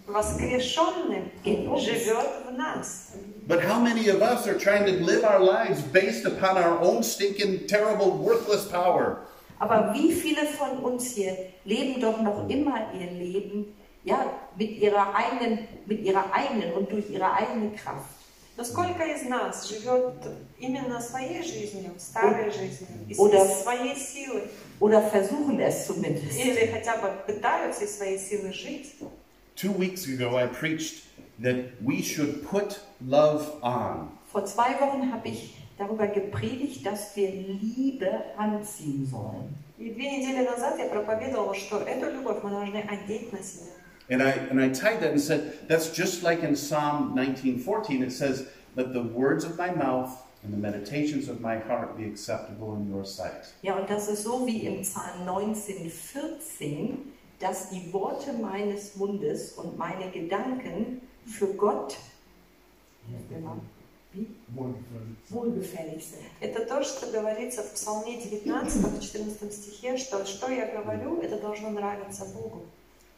воскрешенным, 0.07 1.31
In 1.45 1.69
us. 1.69 1.81
живет 1.85 2.27
в 2.49 2.53
нас. 2.57 3.13
But 3.47 3.63
how 3.65 3.79
many 3.81 4.09
of 4.09 4.21
us 4.23 4.47
are 4.47 4.59
trying 4.59 4.85
to 4.87 5.05
live 5.05 5.25
our 5.25 5.41
lives 5.41 5.81
based 5.93 6.25
upon 6.25 6.57
our 6.57 6.79
own 6.81 7.03
stinking, 7.03 7.67
terrible, 7.67 8.11
worthless 8.13 8.65
power? 8.69 9.19
Aber 9.59 9.93
wie 9.95 10.13
viele 10.13 10.47
von 10.47 10.79
uns 10.83 11.15
hier 11.15 11.37
leben 11.65 12.01
doch 12.01 12.21
noch 12.21 12.49
immer 12.49 12.91
ihr 12.99 13.11
Leben 13.11 13.75
ja, 14.05 14.25
mit, 14.57 14.71
ihrer 14.79 15.15
eigenen, 15.15 15.69
mit 15.87 16.01
ihrer 16.03 16.33
eigenen 16.33 16.73
und 16.73 16.91
durch 16.91 17.11
ihre 17.11 17.31
eigene 17.33 17.71
Kraft? 17.73 18.09
Но 18.58 18.64
сколько 18.64 19.04
из 19.04 19.24
нас 19.24 19.68
живет 19.68 20.14
именно 20.60 21.02
своей 21.02 21.44
жизнью, 21.44 21.92
старой 21.98 22.50
жизнью, 22.52 22.88
из 23.10 23.20
Oder- 23.20 23.44
из 23.46 23.64
своей 23.64 23.96
силы, 23.98 24.44
Oder 24.80 25.02
versuchen 25.12 25.60
es 25.60 25.86
zumindest. 25.88 26.38
или 26.40 26.66
хотя 26.68 26.98
бы 26.98 27.12
пытаются 27.28 27.84
из 27.84 27.98
своей 27.98 28.18
силы 28.18 28.54
жить? 28.54 28.96
Two 29.58 29.74
weeks 29.78 30.06
ago, 30.08 30.38
I 30.38 30.48
preached 30.48 31.04
that 31.42 31.72
we 31.82 32.02
should 32.02 32.46
put 32.50 32.80
love 33.02 33.46
on. 33.62 34.10
Vor 34.32 34.46
zwei 34.46 34.80
Wochen 34.80 35.12
habe 35.12 35.28
ich 35.28 35.56
darüber 35.78 36.08
gepredigt, 36.08 36.86
dass 36.86 37.14
wir 37.16 37.30
Liebe 37.32 38.22
anziehen 38.38 39.06
sollen. 39.06 39.54
И 39.78 39.90
две 39.90 40.18
недели 40.20 40.46
назад 40.46 40.80
я 40.80 40.86
проповедовала, 40.86 41.54
что 41.54 41.80
эту 41.80 42.10
любовь 42.10 42.38
мы 42.44 42.50
должны 42.50 42.78
одеть 42.78 43.34
на 43.34 43.40
себя. 43.44 43.72
And 44.09 44.23
I, 44.23 44.31
and 44.51 44.61
I 44.61 44.69
tied 44.71 45.01
that 45.01 45.13
and 45.13 45.21
said, 45.21 45.69
that's 45.69 45.91
just 45.91 46.23
like 46.23 46.43
in 46.43 46.57
Psalm 46.57 47.15
19:14. 47.15 48.03
It 48.03 48.13
says, 48.13 48.49
Let 48.77 48.93
the 48.93 49.03
words 49.03 49.45
of 49.45 49.57
my 49.57 49.71
mouth 49.71 50.11
and 50.43 50.53
the 50.53 50.57
meditations 50.57 51.29
of 51.29 51.41
my 51.41 51.59
heart 51.59 51.97
be 51.97 52.05
acceptable 52.05 52.77
in 52.77 52.91
your 52.91 53.05
sight. 53.05 53.53
Ja, 53.63 53.77
und 53.77 53.89
das 53.89 54.09
ist 54.09 54.25
so 54.25 54.47
wie 54.47 54.67
im 54.67 54.83
Psalm 54.83 55.25
19, 55.25 55.91
14, 55.91 57.13
dass 57.39 57.71
die 57.71 57.93
Worte 57.93 58.33
meines 58.33 58.97
Mundes 58.97 59.53
und 59.53 59.77
meine 59.77 60.11
Gedanken 60.11 61.03
für 61.27 61.49
Gott 61.55 61.97
wie? 64.13 64.27
wohlgefällig 65.29 66.05
sind. 66.05 66.25
Это 66.41 66.65
то, 66.65 66.83
что 66.83 67.07
говорится 67.11 67.63
в 67.63 67.73
Псалме 67.75 68.21
19, 68.21 68.83
в 68.83 69.01
14 69.01 69.53
стихе, 69.53 69.97
что 69.97 70.25
что 70.27 70.51
я 70.51 70.67
говорю, 70.67 71.21
это 71.21 71.39
должно 71.39 71.71
нравиться 71.71 72.25
Богу. 72.25 72.63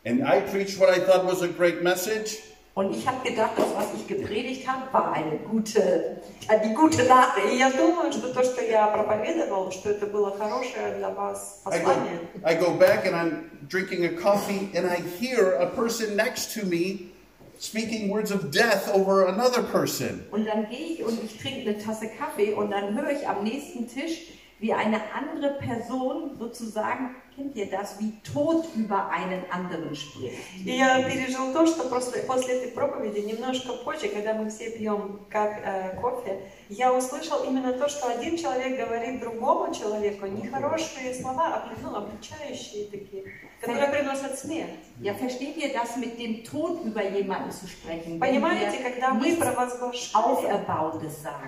And 0.07 0.23
I 0.27 0.41
preached 0.41 0.79
what 0.81 0.91
I 0.91 0.99
thought 0.99 1.25
was 1.25 1.43
a 1.43 1.49
great 1.49 1.83
message. 1.83 2.39
Und 2.75 2.97
ich 2.97 3.07
habe 3.07 3.29
gedacht, 3.29 3.53
das, 3.57 3.67
was 3.77 3.87
ich 3.95 4.07
gepredigt 4.09 4.67
habe, 4.67 4.91
war 4.93 5.13
eine 5.13 5.37
gute, 5.37 6.23
äh, 6.49 6.67
die 6.67 6.73
gute 6.73 7.05
Nachricht. 7.05 7.53
И 7.53 7.59
я 7.59 7.71
думаю, 7.71 8.11
что 8.11 8.33
то, 8.33 8.43
что 8.43 8.63
я 8.63 8.87
проповедовал, 8.87 9.71
что 9.71 9.91
это 9.91 10.07
было 10.07 10.31
хорошее 10.31 10.95
для 10.97 11.11
вас 11.11 11.61
I 11.67 11.79
go, 11.81 11.85
послание. 11.85 12.19
I 12.45 12.55
go 12.55 12.75
back 12.75 13.07
and 13.07 13.15
I'm 13.15 13.51
drinking 13.69 14.07
a 14.07 14.09
coffee 14.09 14.71
and 14.75 14.87
I 14.87 14.97
hear 15.21 15.53
a 15.61 15.67
person 15.67 16.17
next 16.17 16.55
to 16.55 16.65
me 16.65 17.13
speaking 17.59 18.09
words 18.09 18.31
of 18.33 18.51
death 18.51 18.89
over 18.95 19.27
another 19.27 19.63
person. 19.63 20.25
Und 20.31 20.47
dann 20.47 20.67
gehe 20.71 20.95
ich 20.95 21.05
und 21.05 21.23
ich 21.23 21.39
trinke 21.39 21.69
eine 21.69 21.79
Tasse 21.79 22.09
Kaffee 22.19 22.55
und 22.55 22.71
dann 22.71 22.97
höre 22.97 23.11
ich 23.11 23.29
am 23.29 23.45
nächsten 23.45 23.87
Tisch, 23.87 24.33
wie 24.63 24.73
eine 24.73 25.01
andere 25.13 25.55
Person 25.55 26.37
sozusagen, 26.39 27.17
kennt 27.35 27.57
ihr 27.57 27.69
das, 27.69 27.99
wie 28.01 28.13
Tod 28.23 28.65
über 28.77 29.11
einen 29.11 29.43
anderen 29.51 29.95
spricht. 29.97 30.35
И 30.65 30.77
я 30.77 31.03
пережил 31.03 31.53
то, 31.53 31.67
что 31.67 31.89
просто 31.89 32.21
после 32.21 32.59
этой 32.59 32.71
проповеди, 32.71 33.21
немножко 33.21 33.73
позже, 33.85 34.09
когда 34.09 34.35
мы 34.35 34.51
все 34.51 34.71
пьем 34.71 35.21
как 35.29 35.61
э, 35.65 35.97
кофе, 36.01 36.39
я 36.70 36.94
услышал 36.94 37.44
именно 37.44 37.74
то, 37.74 37.88
что 37.88 38.10
один 38.10 38.38
человек 38.38 38.78
говорит 38.78 39.20
другому 39.20 39.74
человеку 39.74 40.28
нехорошие 40.28 41.14
слова, 41.14 41.48
обли- 41.58 41.80
ну, 41.82 41.96
обличающие 41.96 42.86
такие, 42.86 43.24
которые 43.62 43.88
приносят 43.90 44.38
смерть. 44.38 44.72
Ja, 45.02 45.14
versteht 45.14 45.58
ihr 45.58 45.74
das 45.74 45.96
mit 45.98 46.20
dem 46.20 46.44
Tod 46.44 46.84
über 46.84 47.04
jemanden 47.04 47.52
zu 47.52 47.68
sprechen? 47.68 48.20
Понимаете, 48.20 48.80
когда 48.84 49.14
мы 49.14 49.36
провозглашаем 49.36 50.48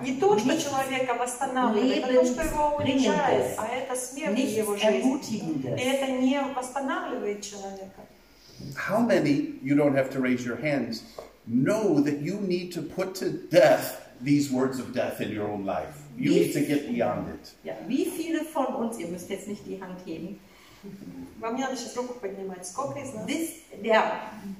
не 0.02 0.16
то, 0.16 0.38
что 0.38 0.60
человека 0.60 1.14
восстанавливает, 1.14 2.04
а 2.04 2.12
то, 2.12 2.24
что 2.24 2.42
его 2.42 2.76
унижает, 2.76 3.54
а 3.58 3.66
это 3.66 3.96
смерть 3.96 4.34
в 4.34 4.56
его 4.56 4.76
жизни. 4.76 5.74
И 5.76 5.82
это 5.82 6.10
не 6.12 6.40
восстанавливает 6.54 7.42
человека. 7.42 8.02
How 8.76 9.00
many, 9.00 9.58
you 9.62 9.74
don't 9.74 9.94
have 9.94 10.10
to 10.10 10.20
raise 10.20 10.44
your 10.44 10.56
hands, 10.56 11.02
know 11.46 12.00
that 12.02 12.20
you 12.20 12.38
need 12.40 12.72
to 12.72 12.82
put 12.82 13.14
to 13.16 13.30
death 13.50 13.96
these 14.23 14.51
words 14.51 14.79
of 14.79 14.93
death 14.93 15.19
in 15.21 15.31
your 15.31 15.47
own 15.47 15.65
life? 15.65 15.95
You 16.17 16.31
need 16.31 16.53
to 16.53 16.61
get 16.61 16.87
beyond 16.89 17.27
it. 17.29 17.53
Ja, 17.63 17.73
wie 17.87 18.05
viele 18.05 18.45
von 18.45 18.67
uns, 18.75 18.97
ihr 18.99 19.07
müsst 19.07 19.29
jetzt 19.29 19.47
nicht 19.47 19.65
die 19.65 19.81
Hand 19.81 19.99
heben, 20.05 20.39
Вам 21.39 21.55
не 21.55 21.61
надо 21.63 21.75
сейчас 21.75 21.97
руку 21.97 22.13
поднимать. 22.19 22.63
Сколько 22.65 22.99
из 22.99 23.11
нас? 23.13 23.27
wisst 23.27 23.55
der, 23.83 24.03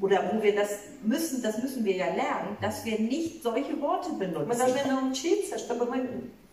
oder 0.02 0.32
wo 0.34 0.42
wir 0.42 0.56
das 0.56 0.70
müssen, 1.04 1.42
das 1.44 1.62
müssen 1.62 1.86
wir 1.86 1.96
ja 1.96 2.08
lernen, 2.08 2.58
dass 2.62 2.84
wir 2.84 3.00
nicht 3.00 3.44
solche 3.44 3.80
Worte 3.80 4.10
Мы 4.12 4.26
benutzen. 4.26 4.58
должны 4.58 4.84
научиться, 4.92 5.58
чтобы 5.60 5.86
мы 5.86 6.10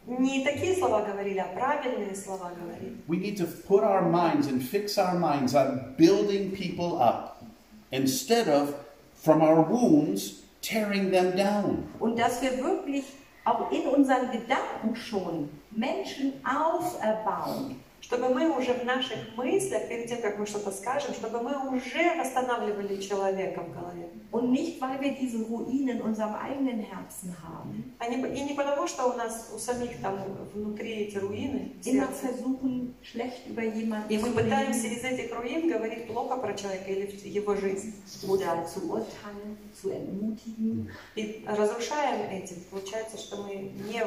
не 0.06 0.44
такие 0.44 0.76
слова 0.76 1.02
говорили, 1.04 1.38
а 1.38 1.46
правильные 1.54 2.14
слова 2.14 2.50
говорили. 2.54 2.96
We 3.08 3.16
need 3.16 3.38
to 3.38 3.46
put 3.66 3.82
our 3.82 4.02
minds 4.02 4.46
and 4.46 4.62
fix 4.62 4.98
our 4.98 5.18
minds 5.18 5.54
on 5.54 5.94
building 5.96 6.50
people 6.52 7.00
up 7.00 7.42
instead 7.90 8.48
of, 8.48 8.74
from 9.14 9.40
our 9.40 9.62
wounds, 9.62 10.42
tearing 10.67 11.11
them 11.11 11.35
down. 11.35 11.87
Und 11.99 12.19
dass 12.19 12.41
wir 12.41 12.57
wirklich 12.63 13.05
auch 13.45 13.71
in 13.71 13.87
unseren 13.87 14.29
Gedanken 14.31 14.95
schon 14.95 15.49
Menschen 15.71 16.33
auferbauen. 16.45 17.81
Чтобы 18.01 18.29
мы 18.29 18.57
уже 18.57 18.73
в 18.73 18.85
наших 18.85 19.17
мыслях, 19.35 19.87
перед 19.89 20.07
тем, 20.07 20.21
как 20.21 20.37
мы 20.37 20.45
что-то 20.45 20.71
скажем, 20.71 21.13
чтобы 21.13 21.41
мы 21.41 21.75
уже 21.75 22.15
восстанавливали 22.17 23.01
человека 23.01 23.61
в 23.61 23.73
голове. 23.73 24.09
Und 24.31 24.51
nicht, 24.51 24.79
weil 24.81 24.99
wir 25.01 25.11
diese 25.13 25.43
Ruinen 25.43 25.97
in 25.97 26.01
unserem 26.01 26.35
eigenen 26.35 26.79
Herzen 26.79 27.35
haben. 27.41 27.95
А 27.99 28.05
и 28.07 28.41
не 28.41 28.53
потому, 28.53 28.87
что 28.87 29.07
у 29.07 29.13
нас 29.13 29.51
у 29.55 29.57
самих 29.57 29.99
там 30.01 30.19
внутри 30.53 30.91
эти 30.91 31.17
руины, 31.17 31.71
Immer 31.85 32.09
versuchen, 32.09 32.93
schlecht 33.01 33.47
über 33.47 33.63
jemanden 33.63 34.09
и 34.09 34.17
мы 34.17 34.31
пытаемся 34.31 34.87
из 34.87 35.03
этих 35.03 35.35
руин 35.35 35.69
говорить 35.69 36.07
плохо 36.07 36.37
про 36.37 36.53
человека 36.53 36.91
или 36.91 37.09
его 37.27 37.55
жизнь. 37.55 37.93
oder 38.27 38.65
zu 38.65 38.81
urteilen, 38.89 39.57
zu 39.73 39.89
entmutigen. 39.89 40.89
И 41.15 41.43
разрушаем 41.47 42.29
этим. 42.29 42.57
Получается, 42.69 43.17
что 43.17 43.37
мы 43.43 43.71
не 43.89 44.03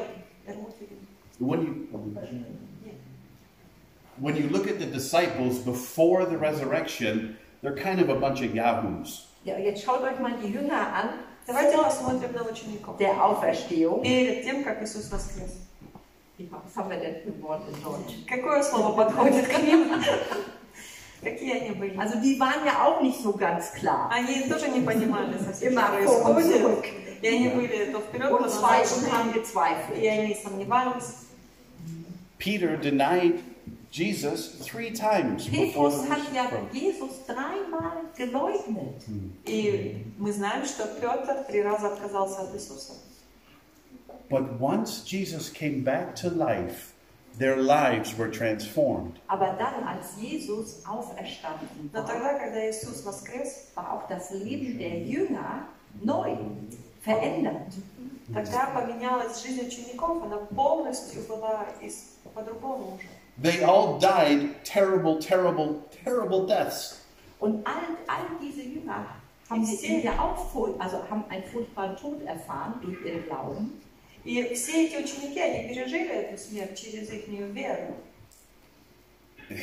эрмутивим. 0.47 1.07
When 4.20 4.34
you, 4.36 4.42
when 4.42 4.44
you 4.44 4.48
look 4.48 4.66
at 4.68 4.78
the 4.78 4.86
disciples 4.86 5.58
before 5.58 6.24
the 6.24 6.38
resurrection, 6.38 7.36
they're 7.62 7.76
kind 7.76 8.00
of 8.00 8.08
a 8.08 8.14
bunch 8.18 8.40
of 8.42 8.54
yahoos. 8.54 9.26
Ja, 9.44 9.58
jetzt 9.58 9.84
schaut 9.84 10.02
euch 10.02 10.18
mal 10.20 10.32
die 10.42 10.48
Jünger 10.52 10.92
an 10.92 11.08
Давайте 11.46 11.76
vor 11.76 11.84
посмотрим 11.84 12.32
на 12.32 12.42
учеников. 12.42 12.98
der 12.98 13.22
Auferstehung. 13.22 14.02
Перед 14.02 14.44
тем, 14.44 14.64
как 14.64 14.82
Иисус 14.82 15.10
воскрес. 15.10 15.52
Was 16.38 16.76
haben 16.76 16.90
wir 16.90 16.98
denn 16.98 17.16
für 17.22 17.42
Wort 17.42 17.62
in 17.68 17.82
Deutsch? 17.82 18.26
Какое 18.26 18.62
слово 18.62 18.92
подходит 19.04 19.46
к 19.48 19.58
ним? 19.62 19.90
Какие 21.22 21.52
они 21.60 21.70
были? 21.70 21.96
Also 21.98 22.18
die 22.20 22.38
waren 22.38 22.64
ja 22.66 22.84
auch 22.84 23.00
nicht 23.00 23.20
so 23.22 23.32
ganz 23.32 23.72
klar. 23.72 24.10
Они 24.12 24.48
тоже 24.48 24.68
не 24.68 24.80
понимали 24.80 25.36
совсем, 25.38 25.72
Immer 25.72 25.88
что 26.02 26.08
vor 26.08 26.24
und 26.26 26.34
происходит. 26.34 26.62
zurück. 26.62 26.84
И 27.22 27.28
они 27.28 27.48
были 27.48 27.90
то 27.92 28.00
вперед, 28.00 28.28
то 28.28 28.36
Und 28.36 28.42
назад. 28.42 28.60
Zweifel 28.60 29.12
haben 29.12 29.30
И 29.30 29.32
gezweifelt. 29.34 29.96
они 29.98 30.34
сомневались. 30.34 31.14
Peter 32.38 32.76
denied 32.76 33.40
Jesus 33.90 34.58
three 34.62 34.90
times 34.90 35.46
before 35.48 35.88
Petrus 35.90 36.02
the 36.02 36.10
hat 36.10 36.34
ja 36.34 36.42
rooster 36.42 36.58
crowed. 36.58 36.72
Jesus 36.74 37.10
dreimal 37.26 38.04
geleugnet. 38.16 39.02
И 39.46 40.04
мы 40.18 40.32
знаем, 40.32 40.64
что 40.66 40.86
Петр 41.00 41.44
три 41.48 41.62
раза 41.62 41.88
отказался 41.92 42.42
от 42.42 42.54
Иисуса. 42.54 42.92
But 44.28 44.58
once 44.60 45.02
Jesus 45.04 45.48
came 45.50 45.82
back 45.84 46.14
to 46.16 46.28
life, 46.30 46.92
their 47.38 47.56
lives 47.56 48.16
were 48.18 48.28
transformed. 48.30 49.14
Aber 49.28 49.54
dann, 49.58 49.84
als 49.86 50.16
Jesus 50.20 50.82
auferstanden 50.84 51.68
Но 51.92 52.00
war, 52.00 52.06
тогда, 52.06 52.34
когда 52.38 52.68
Иисус 52.68 53.04
воскрес, 53.04 53.68
war 53.74 53.92
auch 53.92 54.08
das 54.08 54.30
Leben 54.32 54.78
der 54.78 54.98
Jünger 55.04 55.66
neu, 56.02 56.36
verändert. 57.02 57.72
тогда 58.34 58.66
поменялась 58.74 59.42
жизнь 59.42 59.64
учеников, 59.66 60.22
она 60.24 60.38
полностью 60.54 61.22
была 61.28 61.66
из- 61.80 62.16
по-другому 62.34 62.96
уже. 62.96 63.06
They 63.42 63.62
all 63.64 63.98
died 63.98 64.64
terrible, 64.64 65.18
terrible, 65.20 65.82
terrible 66.04 66.46
deaths. 66.46 67.02
Und 67.38 67.66
all, 67.66 67.96
all 68.08 68.24
diese 68.40 68.62
Jünger 68.62 69.04
haben 69.50 69.64
sie 69.64 69.86
ihn 69.86 70.02
ja 70.02 70.12
auch, 70.18 70.50
furch- 70.52 70.78
also 70.80 70.98
haben 71.10 71.24
einen 71.28 71.44
furchtbaren 71.44 71.96
Tod 71.96 72.22
erfahren 72.26 72.74
durch 72.82 72.96
ihren 73.04 73.24
Glauben. 73.26 73.80
И 74.24 74.42
все 74.54 74.86
эти 74.86 74.96
ученики, 74.96 75.38
они 75.40 75.68
пережили 75.68 76.08
эту 76.08 76.36
смерть 76.38 76.74
через 76.76 77.10
их 77.12 77.28
веру. 77.28 77.94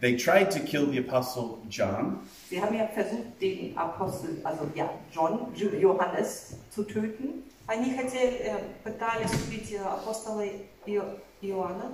They 0.00 0.16
tried 0.16 0.50
to 0.52 0.60
kill 0.60 0.86
the 0.86 0.98
apostle 0.98 1.58
John, 1.68 2.20
Sie 2.48 2.60
haben 2.60 2.74
ja 2.74 2.86
versucht, 2.86 3.40
den 3.40 3.76
Apostel, 3.76 4.40
also 4.44 4.66
ja, 4.74 4.88
John, 5.12 5.52
Johannes 5.54 6.54
zu 6.70 6.84
töten. 6.84 7.42
Они 7.66 7.94
хотели, 7.94 8.36
э, 8.44 8.58
пытались 8.84 9.32
убить 9.46 9.72
э, 9.72 9.78
апостола 9.80 10.44
Ио- 10.86 11.18
Иоанна. 11.42 11.90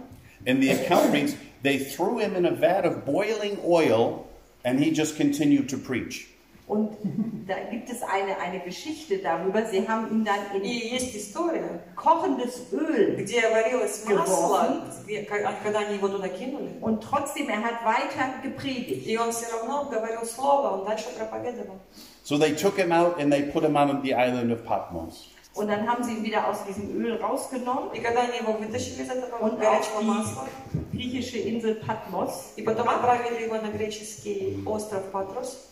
and 0.47 0.61
the 0.63 0.71
account 0.71 1.13
reads 1.13 1.35
they 1.63 1.79
threw 1.79 2.19
him 2.19 2.35
in 2.37 2.45
a 2.47 2.51
vat 2.53 2.85
of 2.85 3.05
boiling 3.05 3.59
oil, 3.65 4.27
and 4.65 4.79
he 4.81 4.91
just 4.93 5.17
continued 5.17 5.69
to 5.69 5.77
preach. 5.79 6.29
Und 6.69 6.97
da 7.47 7.55
gibt 7.71 7.91
es 7.91 8.03
eine, 8.03 8.39
eine 8.39 8.61
Geschichte 8.61 9.19
darüber. 9.19 9.65
Sie 9.67 9.87
haben 9.87 10.09
ihn 10.11 10.25
dann 10.25 10.63
И 10.63 10.89
in 10.89 10.95
есть 10.95 11.15
история, 11.17 11.81
kochendes 11.97 12.73
Öl 12.73 13.17
где 13.17 13.43
варилось 13.51 14.05
масло, 14.09 14.85
где- 15.05 15.23
ка- 15.25 15.53
когда 15.63 15.81
они 15.81 15.97
его 15.97 16.09
туда 16.09 16.29
кинули. 16.29 16.71
und 16.81 17.03
trotzdem 17.03 17.49
er 17.51 17.63
hat 17.63 17.85
weiter 17.85 18.41
gepredigt. 18.43 19.07
И 19.07 19.19
он 19.19 19.33
все 19.33 19.47
равно 19.53 19.85
говорил 19.91 20.25
слово, 20.25 20.79
он 20.79 20.85
дальше 20.87 21.07
проповедовал. 21.19 21.79
So 22.25 22.39
they 22.39 22.55
took 22.55 22.77
him 22.79 22.93
out 22.93 23.19
and 23.21 23.31
they 23.31 23.43
put 23.43 23.65
him 23.65 23.77
on 23.77 24.01
the 24.03 24.15
island 24.15 24.51
of 24.53 24.65
Patmos. 24.65 25.29
Und 25.57 25.69
dann 25.69 25.87
haben 25.87 26.03
sie 26.03 26.13
ihn 26.13 26.25
wieder 26.25 26.49
aus 26.49 26.65
diesem 26.65 26.99
Öl 26.99 27.17
rausgenommen 27.17 27.91
И 27.93 28.01
когда 28.01 28.23
они 28.23 28.39
его 28.39 28.53
вытащили 28.53 29.03
из 29.03 29.11
этого 29.11 29.37
und 29.37 29.61
горячего 29.61 29.99
auf 29.99 30.05
масла, 30.05 30.49
die 30.73 30.99
griechische 30.99 31.39
Insel 31.39 31.75
Patmos 31.75 32.55
и 32.57 32.63
потом 32.63 32.89
отправили 32.89 33.43
его 33.43 33.57
на 33.57 33.71
греческий 33.71 34.63
остров 34.65 35.11
Патрос, 35.13 35.69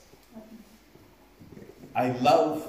I 1.95 2.13
love 2.21 2.63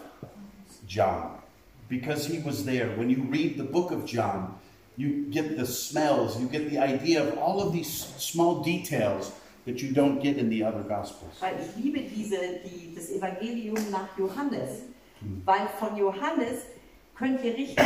John 0.88 1.42
because 1.90 2.26
he 2.26 2.40
was 2.40 2.64
there. 2.66 2.96
When 2.96 3.10
you 3.10 3.24
read 3.30 3.58
the 3.58 3.66
book 3.66 3.92
of 3.92 4.06
John, 4.06 4.56
you 4.98 5.26
get 5.30 5.58
the 5.58 5.66
smells, 5.66 6.40
you 6.40 6.48
get 6.48 6.70
the 6.70 6.80
idea 6.80 7.22
of 7.22 7.38
all 7.38 7.62
of 7.62 7.74
these 7.74 7.92
small 8.18 8.64
details 8.64 9.32
that 9.66 9.82
you 9.82 9.92
don't 9.94 10.22
get 10.22 10.38
in 10.38 10.50
the 10.50 10.64
other 10.64 10.84
gospels. 10.84 11.40
Weil 11.40 11.56
ich 11.60 11.84
liebe 11.84 12.00
diese, 12.02 12.38
die, 12.64 12.96
das 12.96 13.10
Evangelium 13.10 13.78
nach 13.92 14.18
Johannes. 14.18 14.84
Weil 15.46 15.68
von 15.80 15.96
Johannes 15.98 16.64
könnt 17.18 17.44
ihr 17.44 17.56
richtig 17.56 17.78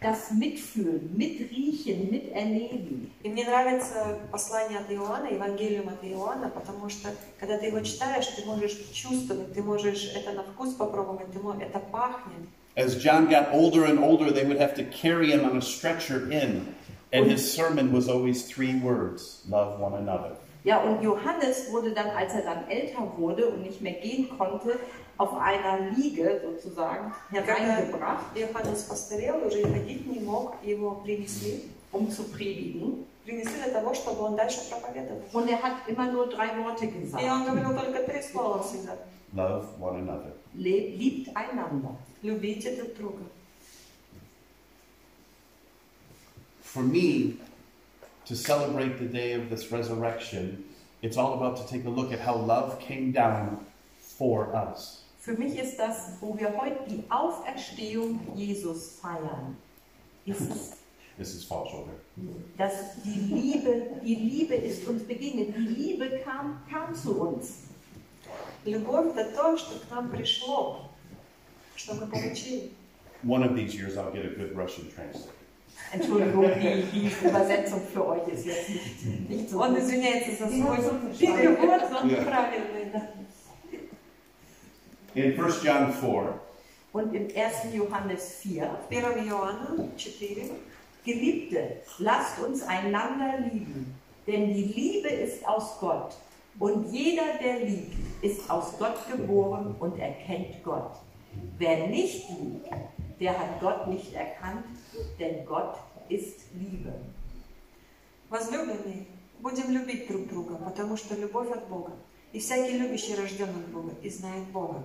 das 0.00 0.30
mitfühlen, 0.30 1.10
mitriechen, 1.16 2.10
miterleben. 2.10 3.10
И 3.22 3.28
мне 3.28 3.44
нравится 3.44 4.18
послание 4.32 4.78
от 4.78 4.90
Иоанна, 4.90 5.26
Евангелиум 5.28 5.88
от 5.90 6.02
Иоанна, 6.02 6.48
потому 6.48 6.88
что 6.88 7.10
когда 7.38 7.58
ты 7.58 7.66
его 7.66 7.80
читаешь, 7.80 8.26
ты 8.28 8.44
можешь 8.46 8.76
чувствовать, 8.94 9.52
ты 9.52 9.62
можешь 9.62 10.10
это 10.14 10.32
на 10.32 10.42
вкус 10.42 10.72
попробовать, 10.74 11.30
ты 11.32 11.38
мо- 11.38 11.56
это 11.60 11.78
пахнет. 11.78 12.48
As 12.76 12.96
John 12.96 13.28
got 13.28 13.52
older 13.52 13.84
and 13.84 13.98
older, 13.98 14.30
they 14.32 14.44
would 14.46 14.58
have 14.58 14.74
to 14.76 14.84
carry 14.84 15.30
him 15.32 15.44
on 15.44 15.56
a 15.58 15.60
stretcher 15.60 16.30
in, 16.30 16.66
and 17.12 17.26
his 17.26 17.52
sermon 17.52 17.92
was 17.92 18.08
always 18.08 18.44
three 18.46 18.80
words 18.80 19.42
love 19.48 19.78
one 19.80 19.94
another. 19.94 20.36
Ja, 20.64 20.82
und 20.82 21.02
Johannes 21.02 21.72
wurde 21.72 21.92
dann, 21.92 22.08
als 22.10 22.34
er 22.34 22.42
dann 22.42 22.68
älter 22.68 23.10
wurde 23.16 23.48
und 23.48 23.62
nicht 23.62 23.80
mehr 23.80 23.94
gehen 23.94 24.28
konnte, 24.36 24.78
auf 25.16 25.34
einer 25.36 25.90
Liege 25.96 26.40
sozusagen 26.44 27.12
hereingebracht, 27.30 28.24
Когда 28.34 28.40
Иоаннес 28.60 28.82
постарел, 28.82 29.46
уже 29.46 29.60
и 29.60 29.64
ходить 29.64 30.06
не 30.06 30.20
мог, 30.20 30.54
его 30.62 30.96
принесли. 31.02 31.62
um 31.92 32.08
zu 32.10 32.24
predigen. 32.24 33.04
Принесли 33.24 33.62
для 33.64 33.72
того, 33.72 33.94
чтобы 33.94 34.22
он 34.22 34.36
дальше 34.36 34.60
проповедовал. 34.70 35.22
Und 35.32 35.48
er 35.50 35.60
hat 35.62 35.72
immer 35.88 36.10
nur 36.12 36.28
drei 36.28 36.48
Worte 36.58 36.84
И 36.86 36.88
gesagt. 37.00 37.22
он 37.24 37.44
говорил 37.44 37.74
только 37.76 38.02
три 38.10 38.22
слова 38.22 38.62
всегда. 38.62 38.96
Love 39.34 39.64
one 39.80 39.98
another. 39.98 40.32
Le 40.54 40.96
liebt 40.96 41.34
einander. 41.36 41.96
Любите 42.22 42.76
друг 42.76 42.94
друга. 42.96 43.24
For 46.62 46.82
me, 46.82 47.36
to 48.26 48.34
celebrate 48.36 48.98
the 48.98 49.06
day 49.06 49.32
of 49.34 49.48
this 49.50 49.70
resurrection, 49.72 50.64
it's 51.02 51.16
all 51.16 51.34
about 51.34 51.56
to 51.56 51.66
take 51.66 51.84
a 51.86 51.90
look 51.90 52.12
at 52.12 52.20
how 52.20 52.36
love 52.36 52.78
came 52.80 53.12
down 53.12 53.64
for 53.98 54.54
us. 54.54 55.04
Für 55.20 55.36
mich 55.38 55.58
ist 55.58 55.78
das, 55.78 56.12
wo 56.20 56.34
wir 56.38 56.48
heute 56.56 56.78
die 56.88 57.04
Auferstehung 57.10 58.20
Jesus 58.34 58.98
feiern, 59.00 59.56
ist 60.24 60.40
es, 60.40 60.76
This 61.18 61.34
is 61.34 61.44
false 61.44 61.70
shoulder. 61.70 61.92
dass 62.56 63.02
die 63.04 63.20
Liebe, 63.34 64.00
die 64.02 64.14
Liebe 64.14 64.54
ist 64.54 64.86
uns 64.88 65.02
begegnet. 65.02 65.54
Die 65.54 65.60
Liebe 65.60 66.20
kam, 66.24 66.62
kam 66.70 66.94
zu 66.94 67.20
uns. 67.20 67.64
Любовь – 68.64 69.16
это 69.16 69.34
то, 69.34 69.56
что 69.58 69.78
к 69.80 69.90
нам 69.90 70.10
пришло, 70.10 70.88
что 71.76 71.94
мы 71.94 72.06
получили. 72.06 72.70
One 73.22 73.42
of 73.42 73.54
these 73.54 73.74
years, 73.74 73.98
I'll 73.98 74.10
get 74.12 74.24
a 74.24 74.30
good 74.30 74.56
Russian 74.56 74.90
translator. 74.90 75.34
Entschuldigung, 75.92 76.44
die, 76.60 76.82
die 77.00 77.26
Übersetzung 77.28 77.80
für 77.92 78.06
euch 78.06 78.28
ist 78.28 78.46
jetzt 78.46 78.68
nicht, 78.68 79.28
nicht 79.28 79.50
so 79.50 79.60
Он 79.60 79.70
gut. 79.74 79.78
извиняется 79.82 80.36
за 80.38 80.46
Die 80.48 80.60
свой 80.62 80.76
hat 80.76 80.84
so 80.84 80.90
viel 81.12 81.32
перевод, 81.34 81.80
Schweine. 81.80 81.98
он 82.02 82.10
Ja. 82.10 82.22
правильный, 82.22 82.90
да. 82.92 83.02
In 85.14 85.32
1 85.36 85.62
John 85.64 85.92
4, 85.92 86.34
Und 86.92 87.14
im 87.14 87.26
1. 87.34 87.74
Johannes 87.74 88.36
4, 88.42 88.70
1 88.90 89.26
Иоанна 89.26 89.88
4. 89.96 90.50
Geliebte, 91.04 91.76
lasst 91.98 92.38
uns 92.40 92.62
einander 92.62 93.38
lieben, 93.52 93.94
denn 94.26 94.52
die 94.54 94.64
Liebe 94.64 95.08
ist 95.08 95.46
aus 95.46 95.78
Gott. 95.80 96.14
Und 96.58 96.92
jeder, 96.92 97.22
der 97.42 97.60
liebt, 97.60 97.94
ist 98.22 98.48
aus 98.50 98.76
Gott 98.78 98.98
geboren 99.10 99.74
und 99.80 99.98
erkennt 99.98 100.62
Gott. 100.62 100.92
Wer 101.58 101.86
nicht 101.86 102.28
liebt, 102.28 102.66
der 103.19 103.37
hat 103.37 103.59
Gott 103.59 103.87
nicht 103.87 104.13
erkannt, 104.13 104.65
denn 105.19 105.45
Gott 105.45 105.77
ist 106.09 106.39
Liebe. 106.53 106.93
Возлюбленные, 108.29 109.05
будем 109.39 109.69
любить 109.71 110.07
друг 110.07 110.27
друга, 110.27 110.55
потому 110.55 110.97
что 110.97 111.15
любовь 111.15 111.51
от 111.51 111.67
Бога. 111.67 111.93
И 112.33 112.39
всякий 112.39 112.77
любящий 112.77 113.15
рожден 113.15 113.49
от 113.49 113.67
Бога 113.67 113.93
и 114.01 114.09
знает 114.09 114.45
Бога. 114.51 114.81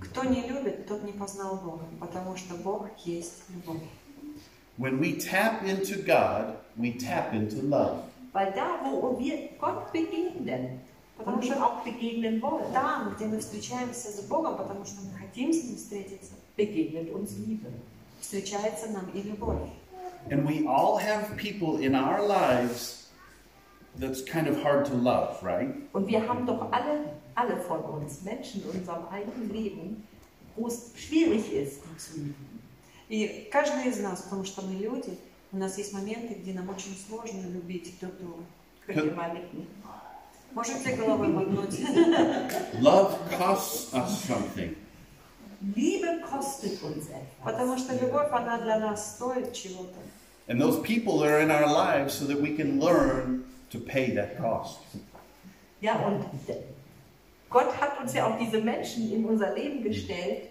Кто 0.00 0.24
не 0.24 0.46
любит, 0.46 0.86
тот 0.86 1.02
не 1.02 1.12
познал 1.12 1.56
Бога, 1.56 1.84
потому 1.98 2.36
что 2.36 2.54
Бог 2.56 2.88
есть 3.04 3.42
любовь. 3.48 3.82
when 4.80 4.98
we 4.98 5.12
tap 5.18 5.62
into 5.62 5.96
God, 5.98 6.56
we 6.76 6.92
tap 6.92 7.34
into 7.34 7.62
love. 7.62 8.02
Weil 8.32 8.52
da, 8.52 8.80
wo 8.82 9.18
wir 9.18 9.50
Gott 9.60 9.92
begegnen 9.92 10.80
und 11.18 11.44
schon 11.44 11.58
auch 11.58 11.82
begegnen 11.84 12.40
wollen, 12.40 12.72
Там, 12.72 13.14
где 13.14 13.26
мы 13.26 13.40
встречаемся 13.40 14.10
с 14.10 14.20
Богом, 14.22 14.56
потому 14.56 14.84
что 14.86 15.02
мы 15.02 15.18
хотим 15.18 15.52
с 15.52 15.64
Ним 15.64 15.76
встретиться, 15.76 16.32
begegnet 16.60 17.12
uns 17.12 17.36
Liebe. 17.36 17.68
встречается 18.20 18.88
нам 18.90 19.10
и 19.14 19.22
любовь. 19.22 19.68
And 20.30 20.46
we 20.46 20.66
all 20.66 20.98
have 20.98 21.36
people 21.36 21.78
in 21.78 21.94
our 21.94 22.20
lives 22.26 23.08
that's 23.98 24.20
kind 24.22 24.46
of 24.46 24.62
hard 24.62 24.84
to 24.86 24.94
love, 24.94 25.42
right? 25.42 25.74
Und 25.92 26.06
wir 26.06 26.28
haben 26.28 26.46
doch 26.46 26.70
alle, 26.70 27.14
alle 27.34 27.56
von 27.62 27.80
uns 27.80 28.22
Menschen 28.22 28.62
in 28.62 28.80
unserem 28.80 29.08
eigenen 29.10 29.50
Leben, 29.50 30.06
wo 30.56 30.68
es 30.68 30.92
schwierig 30.96 31.50
ist, 31.52 31.80
die 31.84 31.96
zu 31.96 32.18
lieben. 32.18 32.60
И 33.08 33.48
каждый 33.50 33.88
из 33.88 33.98
нас, 33.98 34.22
потому 34.22 34.44
что 34.44 34.62
мы 34.62 34.74
люди, 34.74 35.16
у 35.52 35.56
нас 35.56 35.78
есть 35.78 35.92
моменты, 35.92 36.34
где 36.34 36.52
нам 36.52 36.68
очень 36.68 36.94
сложно 37.08 37.40
любить 37.48 37.98
друг 38.00 38.12
друга. 38.18 38.44
Mal 39.16 39.34
nicken. 39.34 39.66
Можете 40.52 40.96
головой 40.96 41.28
мотнуть? 41.28 41.78
Love 42.80 43.16
costs 43.38 43.94
us 43.94 44.24
something. 44.24 44.74
Liebe 45.75 46.21
kostet 46.29 46.81
uns 46.83 47.07
etwas. 47.09 47.43
Потому 47.43 47.77
что 47.77 47.93
любовь, 47.93 48.29
она 48.31 48.57
для 48.59 48.79
нас 48.79 49.15
стоит 49.15 49.53
чего-то. 49.53 49.97
And 50.47 50.61
those 50.61 50.79
people 50.81 51.23
are 51.23 51.39
in 51.41 51.49
our 51.49 51.65
lives 51.67 52.13
so 52.13 52.25
that 52.25 52.39
we 52.39 52.55
can 52.55 52.79
learn 52.79 53.45
to 53.71 53.79
pay 53.79 54.11
that 54.15 54.37
cost. 54.37 54.79
Ja, 55.81 55.95
und 56.05 56.23
Gott 57.49 57.79
hat 57.81 57.99
uns 58.01 58.13
ja 58.13 58.27
auch 58.27 58.37
diese 58.37 58.59
Menschen 58.61 59.11
in 59.11 59.25
unser 59.25 59.53
Leben 59.53 59.83
gestellt, 59.83 60.49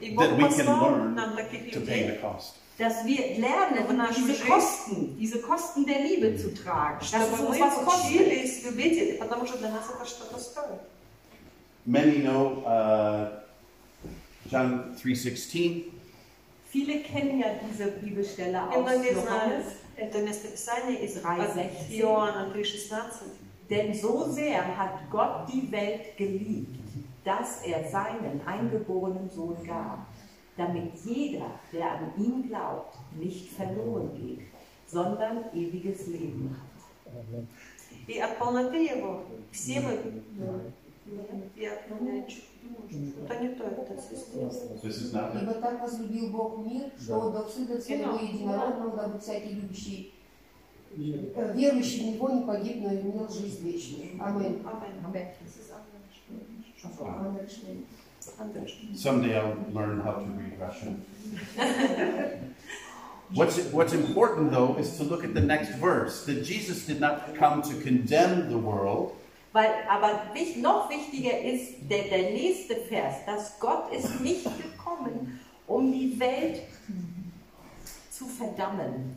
И 0.00 0.14
That 0.16 0.30
Бог 0.30 0.38
we 0.38 0.48
can 0.48 0.66
послал 0.66 0.90
learn 0.90 1.14
нам 1.14 1.36
таких 1.36 1.72
To 1.72 1.80
pay 1.80 2.02
людей, 2.02 2.10
the 2.10 2.16
cost. 2.20 2.54
dass 2.78 3.04
wir 3.04 3.38
lernen, 3.38 3.86
В 3.86 3.92
нашу 3.92 4.20
diese 4.20 4.34
жизнь. 4.34 4.48
Kosten, 4.48 5.16
diese 5.18 5.40
Kosten 5.40 5.86
der 5.86 6.00
Liebe 6.00 6.36
zu 6.36 6.52
tragen. 6.52 6.98
Dass 6.98 7.12
es 7.12 7.28
чтобы 7.28 7.46
uns 7.46 7.58
мы 7.58 7.64
was 7.64 7.84
kostet. 7.84 8.20
Many 11.86 12.22
know 12.22 12.62
uh, 12.64 13.28
John 14.50 14.94
3.16. 14.96 15.84
Viele 16.70 17.00
kennen 17.02 17.40
ja 17.40 17.46
diese 17.68 17.88
Bibelstelle 17.92 18.58
И 18.72 18.76
aus 18.76 18.82
многие 18.82 19.14
знают 19.14 19.64
Johannes. 19.64 19.72
это 19.96 20.22
местописание 20.22 21.04
из 21.04 21.16
3,16. 21.18 22.00
Иоанна 22.00 22.52
3,16. 22.54 23.26
Denn 23.70 23.94
so 23.94 24.28
sehr 24.30 24.76
hat 24.76 25.10
Gott 25.10 25.48
die 25.52 25.70
Welt 25.72 26.16
geliebt, 26.16 26.76
dass 27.24 27.62
er 27.62 27.88
seinen 27.88 28.40
eingeborenen 28.46 29.30
Sohn 29.30 29.56
gab, 29.66 30.06
damit 30.56 30.92
jeder, 31.04 31.50
der 31.72 31.92
an 31.92 32.12
ihn 32.18 32.48
glaubt, 32.48 32.96
nicht 33.18 33.52
verloren 33.52 34.10
geht, 34.20 34.46
sondern 34.86 35.44
ewiges 35.54 36.06
Leben 36.08 36.54
hat. 36.56 36.74
И 38.06 38.18
от 38.18 38.38
полноты 38.38 38.84
Его 38.84 39.22
все 39.52 39.80
мы 39.80 39.98
Нет, 41.08 41.50
я 41.56 41.96
мяч. 42.00 42.42
Это 43.24 43.40
не 43.40 43.48
то, 43.50 43.64
это 43.64 44.00
сестра. 44.00 44.42
This 44.82 44.96
is 45.02 45.12
not 45.12 45.40
Ибо 45.40 45.54
так 45.54 45.82
возлюбил 45.82 46.30
Бог 46.30 46.64
мир, 46.64 46.90
что 47.00 47.28
отдал 47.28 47.48
Сына 47.48 47.80
Своего 47.80 48.16
Единородного, 48.16 48.96
дабы 48.96 49.18
всякий 49.18 49.54
любящий, 49.54 50.14
э, 50.96 51.52
верующий 51.54 52.00
в 52.00 52.14
Него 52.14 52.30
не 52.30 52.42
погиб, 52.42 52.76
но 52.80 52.94
имел 52.94 53.28
жизнь 53.28 53.64
вечную. 53.64 54.10
Аминь. 54.20 54.62
Амен. 54.64 55.04
Аминь. 55.04 55.28
Андрюш. 58.38 58.72
Someday 58.94 59.36
I'll 59.36 59.56
learn 59.72 60.00
how 60.00 60.12
to 60.12 60.24
read 60.24 60.58
Russian. 60.58 61.04
What's, 63.32 63.58
what's 63.72 63.92
important, 63.92 64.52
though, 64.52 64.76
is 64.76 64.96
to 64.98 65.02
look 65.02 65.24
at 65.24 65.34
the 65.34 65.40
next 65.40 65.70
verse 65.76 66.24
that 66.26 66.44
Jesus 66.44 66.86
did 66.86 67.00
not 67.00 67.34
come 67.34 67.62
to 67.62 67.74
condemn 67.80 68.50
the 68.50 68.58
world, 68.58 69.16
Weil, 69.52 69.70
aber 69.88 70.22
wich- 70.32 70.56
noch 70.56 70.90
wichtiger 70.90 71.38
ist 71.40 71.74
der, 71.88 72.04
der 72.04 72.30
nächste 72.32 72.74
Vers, 72.76 73.16
dass 73.24 73.58
Gott 73.60 73.92
ist 73.92 74.20
nicht 74.20 74.44
gekommen, 74.44 75.40
um 75.66 75.92
die 75.92 76.18
Welt 76.18 76.62
zu 78.10 78.26
verdammen. 78.26 79.14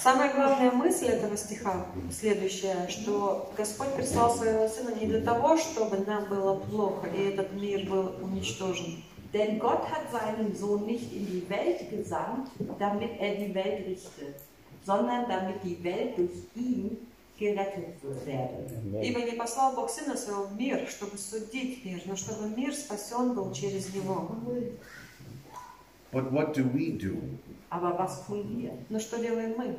Самая 0.00 0.32
главная 0.32 0.70
мысль 0.70 1.06
этого 1.06 1.36
стиха 1.36 1.86
следующая, 2.10 2.86
что 2.88 3.50
Господь 3.56 3.92
прислал 3.94 4.32
своего 4.32 4.68
Сына 4.68 4.94
не 4.94 5.06
для 5.06 5.22
того, 5.22 5.56
чтобы 5.56 5.98
нам 6.06 6.26
было 6.28 6.60
плохо, 6.60 7.08
и 7.08 7.30
этот 7.30 7.52
мир 7.54 7.88
был 7.88 8.12
уничтожен. 8.22 9.02
Denn 9.32 9.58
Gott 9.58 9.82
hat 9.90 10.12
seinen 10.12 10.54
Sohn 10.54 10.86
nicht 10.86 11.12
in 11.12 11.26
die 11.26 11.44
Welt 11.48 11.90
gesandt, 11.90 12.50
damit 12.78 13.18
er 13.18 13.34
die 13.34 13.52
Welt 13.52 13.84
richtet, 13.88 14.36
sondern 14.86 15.28
damit 15.28 15.56
die 15.64 15.82
Welt 15.82 16.16
durch 16.16 16.30
ihn 16.54 16.96
gerettet 17.39 17.95
werde. 18.25 19.01
Ибо 19.01 19.21
не 19.21 19.31
послал 19.37 19.75
Бог 19.75 19.89
Сына 19.89 20.15
Своего 20.17 20.43
в 20.43 20.55
мир, 20.57 20.87
чтобы 20.87 21.17
судить 21.17 21.83
мир, 21.85 22.01
но 22.05 22.15
чтобы 22.15 22.49
мир 22.49 22.73
спасен 22.73 23.33
был 23.33 23.51
через 23.53 23.93
Него. 23.93 24.29
but 26.11 26.31
what 26.31 26.53
do 26.53 26.63
we 26.73 26.91
do? 26.91 27.17
Aber 27.71 27.93
was 27.97 28.25
tun 28.27 28.57
wir? 28.57 28.73
Но 28.89 28.99
что 28.99 29.17
делаем 29.19 29.55
мы? 29.57 29.75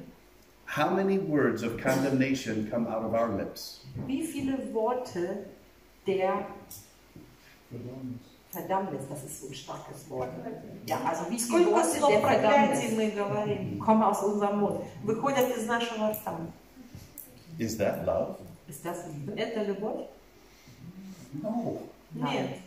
How 0.67 0.89
many 0.89 1.19
words 1.19 1.63
of 1.65 1.81
condemnation 1.83 2.69
come 2.71 2.87
out 2.87 3.03
of 3.05 3.13
our 3.15 3.29
lips? 3.37 3.81
Wie 4.07 4.23
viele 4.23 4.73
Worte 4.73 5.47
der 6.07 6.47
Verdammnis, 8.53 9.03
das 9.09 9.25
ist 9.25 9.41
so 9.41 9.49
ein 9.49 9.55
starkes 9.55 10.09
Wort. 10.11 10.29
Ja, 10.87 11.01
also 11.05 11.25
wie 11.31 11.39
viele 11.39 11.63
Сколько 11.65 11.71
Worte 11.73 11.99
слов 11.99 12.11
der 12.11 12.21
проклятий 12.21 12.89
Verdammnis 12.89 12.97
мы 12.97 13.11
говорим, 13.11 13.79
kommen 13.79 14.03
aus 14.03 14.23
unserem 14.23 14.61
Mund? 14.61 14.81
выходят 15.05 15.57
из 15.57 15.67
нашего 15.67 16.11
рта. 16.11 16.39
Is 17.60 17.78
that 17.78 18.06
love? 18.06 18.38
Ist 18.68 18.84
das 18.84 19.06
Liebe? 19.08 19.34
Это 19.38 19.64
любовь? 19.64 20.08
No. 21.42 21.82
Нет. 22.14 22.60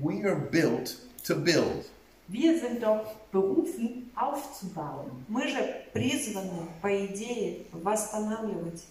We 0.00 0.24
are 0.24 0.36
built 0.36 0.96
to 1.24 1.34
build. 1.34 1.86
Wir 2.28 2.58
sind 2.58 2.82
doch 2.82 3.14
berufen, 3.32 4.10
aufzubauen. 4.14 5.24
Мы 5.28 5.48
же 5.48 5.84
призваны, 5.92 6.68
по 6.82 7.06
идее, 7.06 7.64
восстанавливать. 7.72 8.82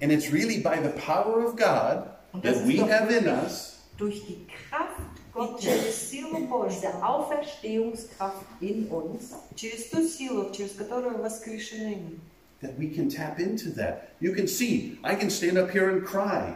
And 0.00 0.12
it's 0.12 0.30
really 0.30 0.60
by 0.60 0.80
the 0.80 0.90
power 0.90 1.44
of 1.44 1.56
God 1.56 2.08
that 2.42 2.64
we 2.64 2.78
have 2.78 3.10
in 3.10 3.26
us 3.28 3.78
Durch 3.98 4.24
die 4.26 4.46
Kraft 4.68 5.00
И 5.00 5.38
Gottes, 5.38 5.62
через 5.62 6.10
силу 6.10 6.38
Божью, 6.46 6.80
diese 6.80 7.02
Auferstehungskraft 7.02 8.44
in 8.60 8.88
uns, 8.90 9.34
через 9.54 9.88
ту 9.88 10.06
силу, 10.06 10.50
через 10.52 10.72
которую 10.72 11.18
воскрешены 11.18 11.96
мы. 11.96 12.18
that 12.60 12.78
we 12.78 12.88
can 12.88 13.08
tap 13.08 13.40
into 13.40 13.70
that. 13.70 14.14
You 14.20 14.34
can 14.34 14.46
see, 14.46 14.98
I 15.04 15.14
can 15.14 15.30
stand 15.30 15.58
up 15.58 15.70
here 15.70 15.90
and 15.90 16.04
cry. 16.04 16.54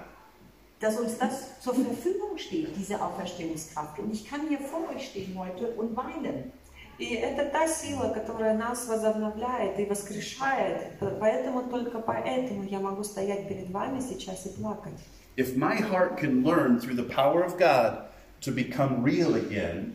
dass 0.79 0.99
uns 0.99 1.17
das 1.19 1.59
zur 1.61 1.75
Verfügung 1.75 2.37
steht, 2.37 2.69
diese 2.77 3.01
Auferstehungskraft. 3.01 3.99
Und 3.99 4.13
ich 4.13 4.29
kann 4.29 4.47
hier 4.49 4.59
vor 4.59 4.91
euch 4.95 5.07
stehen 5.07 5.35
heute 5.39 5.69
und 5.69 5.97
weinen. 5.97 6.53
И 6.99 7.15
это 7.15 7.45
та 7.51 7.69
сила, 7.69 8.09
которая 8.09 8.55
нас 8.55 8.89
возобновляет 8.89 9.79
и 9.79 9.85
воскрешает. 9.85 10.99
Поэтому 11.21 11.65
только 11.71 11.99
поэтому 11.99 12.65
я 12.65 12.81
могу 12.81 13.05
стоять 13.05 13.49
перед 13.49 13.71
вами 13.71 14.01
сейчас 14.01 14.47
и 14.47 14.51
плакать. 14.51 14.99
If 15.37 15.57
my 15.57 15.77
heart 15.77 16.17
can 16.17 16.43
learn 16.43 16.79
through 16.79 16.97
the 16.97 17.03
power 17.03 17.45
of 17.45 17.59
God 17.59 18.09
to 18.41 18.51
become 18.51 19.03
real 19.03 19.35
again, 19.35 19.95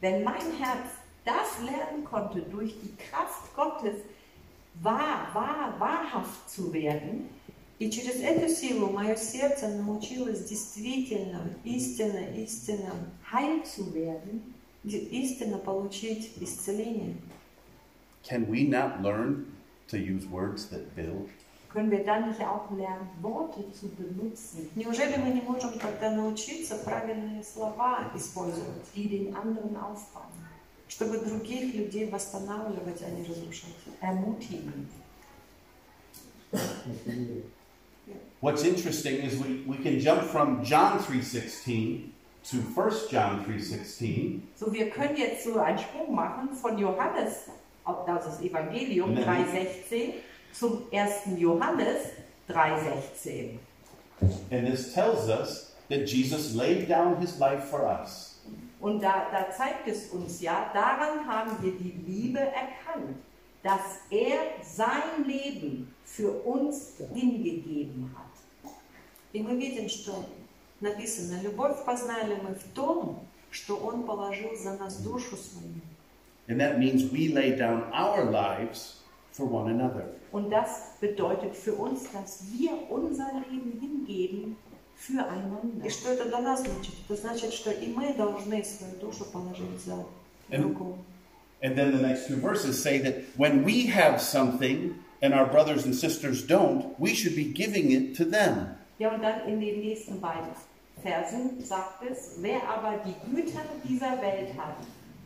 Wenn 0.00 0.22
mein 0.22 0.52
Herz 0.58 0.86
das 1.24 1.60
lernen 1.64 2.04
konnte, 2.04 2.42
durch 2.42 2.76
die 2.80 2.94
Kraft 2.96 3.52
Gottes 3.56 3.96
wahr, 4.81 5.27
wahr, 5.33 5.75
wahrhaft 5.79 6.49
zu 6.49 6.71
werden, 6.73 7.27
И 7.79 7.89
через 7.89 8.21
эту 8.21 8.47
силу 8.47 8.91
мое 8.91 9.15
сердце 9.15 9.67
научилось 9.67 10.43
действительно, 10.45 11.41
истинно, 11.63 12.19
истинно, 12.37 12.93
heil 13.33 13.63
zu 13.63 13.91
werden, 13.91 14.53
истинно 14.83 15.57
получить 15.57 16.31
исцеление. 16.39 17.15
can 18.23 18.45
we 18.47 18.63
not 18.67 19.01
learn 19.01 19.45
to 19.87 19.97
use 19.97 20.27
words 20.27 20.67
that 20.69 20.95
build? 20.95 21.27
können 21.73 21.89
wir 21.89 22.03
dann 22.03 22.27
nicht 22.29 22.41
auch 22.41 22.69
lernen, 22.69 23.09
Worte 23.21 23.63
zu 23.71 23.87
benutzen, 23.89 24.69
Неужели 24.75 25.17
мы 25.17 25.29
не 25.33 25.41
можем 25.41 25.71
тогда 25.79 26.11
научиться 26.11 26.75
правильные 26.85 27.43
слова 27.43 28.11
использовать, 28.15 28.85
die 28.93 29.07
den 29.07 29.35
anderen 29.35 29.75
aufbauen, 29.75 30.29
чтобы 30.90 31.18
других 31.18 31.74
людей 31.74 32.08
восстанавливать, 32.10 33.02
а 33.02 33.10
не 33.10 33.26
разрушать? 33.26 33.74
ermutigen? 34.00 34.88
What's 38.40 38.62
interesting 38.62 39.16
is 39.22 39.36
we, 39.38 39.64
we 39.66 39.76
can 39.78 39.98
jump 39.98 40.22
from 40.22 40.62
John 40.64 40.98
3.16 41.00 42.10
to 42.44 42.56
1 42.58 43.10
John 43.10 43.44
3.16 43.44 44.40
So, 44.56 44.72
wir 44.72 44.90
können 44.90 45.16
jetzt 45.16 45.44
so 45.44 45.58
einen 45.58 45.78
Sprung 45.78 46.14
machen 46.14 46.50
von 46.54 46.78
Johannes, 46.78 47.46
auf 47.84 48.06
das 48.06 48.40
Evangelium 48.40 49.12
Mhm. 49.14 49.18
3,16 49.24 50.12
zum 50.52 50.82
1. 50.92 51.36
Johannes 51.38 52.10
3,16. 52.48 53.58
and 54.50 54.66
this 54.66 54.94
tells 54.94 55.28
us 55.28 55.74
that 55.88 56.06
Jesus 56.06 56.54
laid 56.54 56.88
down 56.88 57.16
his 57.20 57.38
life 57.38 57.64
for 57.68 57.84
us. 57.86 58.29
Und 58.80 59.02
da, 59.02 59.26
da 59.30 59.50
zeigt 59.50 59.88
es 59.88 60.10
uns 60.10 60.40
ja, 60.40 60.70
daran 60.72 61.26
haben 61.26 61.52
wir 61.62 61.72
die 61.72 61.94
Liebe 62.06 62.38
erkannt, 62.38 63.16
dass 63.62 63.98
er 64.10 64.38
sein 64.62 65.24
Leben 65.26 65.94
für 66.04 66.30
uns 66.30 66.94
hingegeben 67.12 68.14
hat. 68.16 68.26
И 69.32 69.42
мы 69.42 69.56
видим, 69.56 69.88
что 69.88 70.24
написано, 70.80 71.42
любовь 71.42 71.84
познали 71.84 72.38
мы 72.42 72.54
в 72.54 72.64
том, 72.74 73.20
что 73.50 73.76
Он 73.76 74.04
положил 74.04 74.54
за 74.56 74.74
нас 74.74 74.98
душу 74.98 75.36
свою. 75.36 75.80
And 76.48 76.60
that 76.60 76.78
means 76.78 77.10
we 77.10 77.28
lay 77.28 77.56
down 77.56 77.92
our 77.92 78.24
lives 78.30 79.02
for 79.32 79.46
one 79.46 79.68
another. 79.70 80.04
Und 80.32 80.50
das 80.50 80.96
bedeutet 81.00 81.56
für 81.56 81.74
uns, 81.74 82.10
dass 82.12 82.44
wir 82.52 82.70
unser 82.88 83.30
Leben 83.50 83.78
hingeben 83.80 84.56
füreinander. 85.00 85.86
И 85.86 85.90
что 85.90 86.10
это 86.10 86.26
для 86.26 86.40
нас 86.40 86.60
значит? 86.60 86.94
Это 87.08 87.20
значит, 87.20 87.52
что 87.52 87.70
и 87.70 87.88
мы 87.88 88.14
должны 88.14 88.64
свою 88.64 88.96
душу 89.00 89.24
положить 89.26 89.80
за 89.84 90.04
другого. 90.50 90.98
And 91.62 91.74
then 91.76 91.92
the 91.92 92.02
next 92.02 92.28
two 92.28 92.36
verses 92.36 92.80
say 92.80 92.98
that 92.98 93.24
when 93.36 93.64
we 93.64 93.86
have 93.86 94.20
something 94.20 94.94
and 95.22 95.32
our 95.32 95.46
brothers 95.46 95.84
and 95.86 95.94
sisters 95.94 96.46
don't, 96.46 96.98
we 96.98 97.14
should 97.14 97.34
be 97.34 97.44
giving 97.44 97.92
it 97.92 98.14
to 98.16 98.24
them. 98.24 98.76
Ja, 98.98 99.14
und 99.14 99.22
dann 99.22 99.46
in 99.46 99.60
den 99.60 99.80
nächsten 99.80 100.20
beiden 100.20 100.48
Versen 101.02 101.62
sagt 101.62 102.02
es, 102.10 102.36
wer 102.40 102.62
aber 102.68 102.98
die 103.04 103.14
Güter 103.30 103.60
dieser 103.84 104.20
Welt 104.22 104.56
hat 104.56 104.76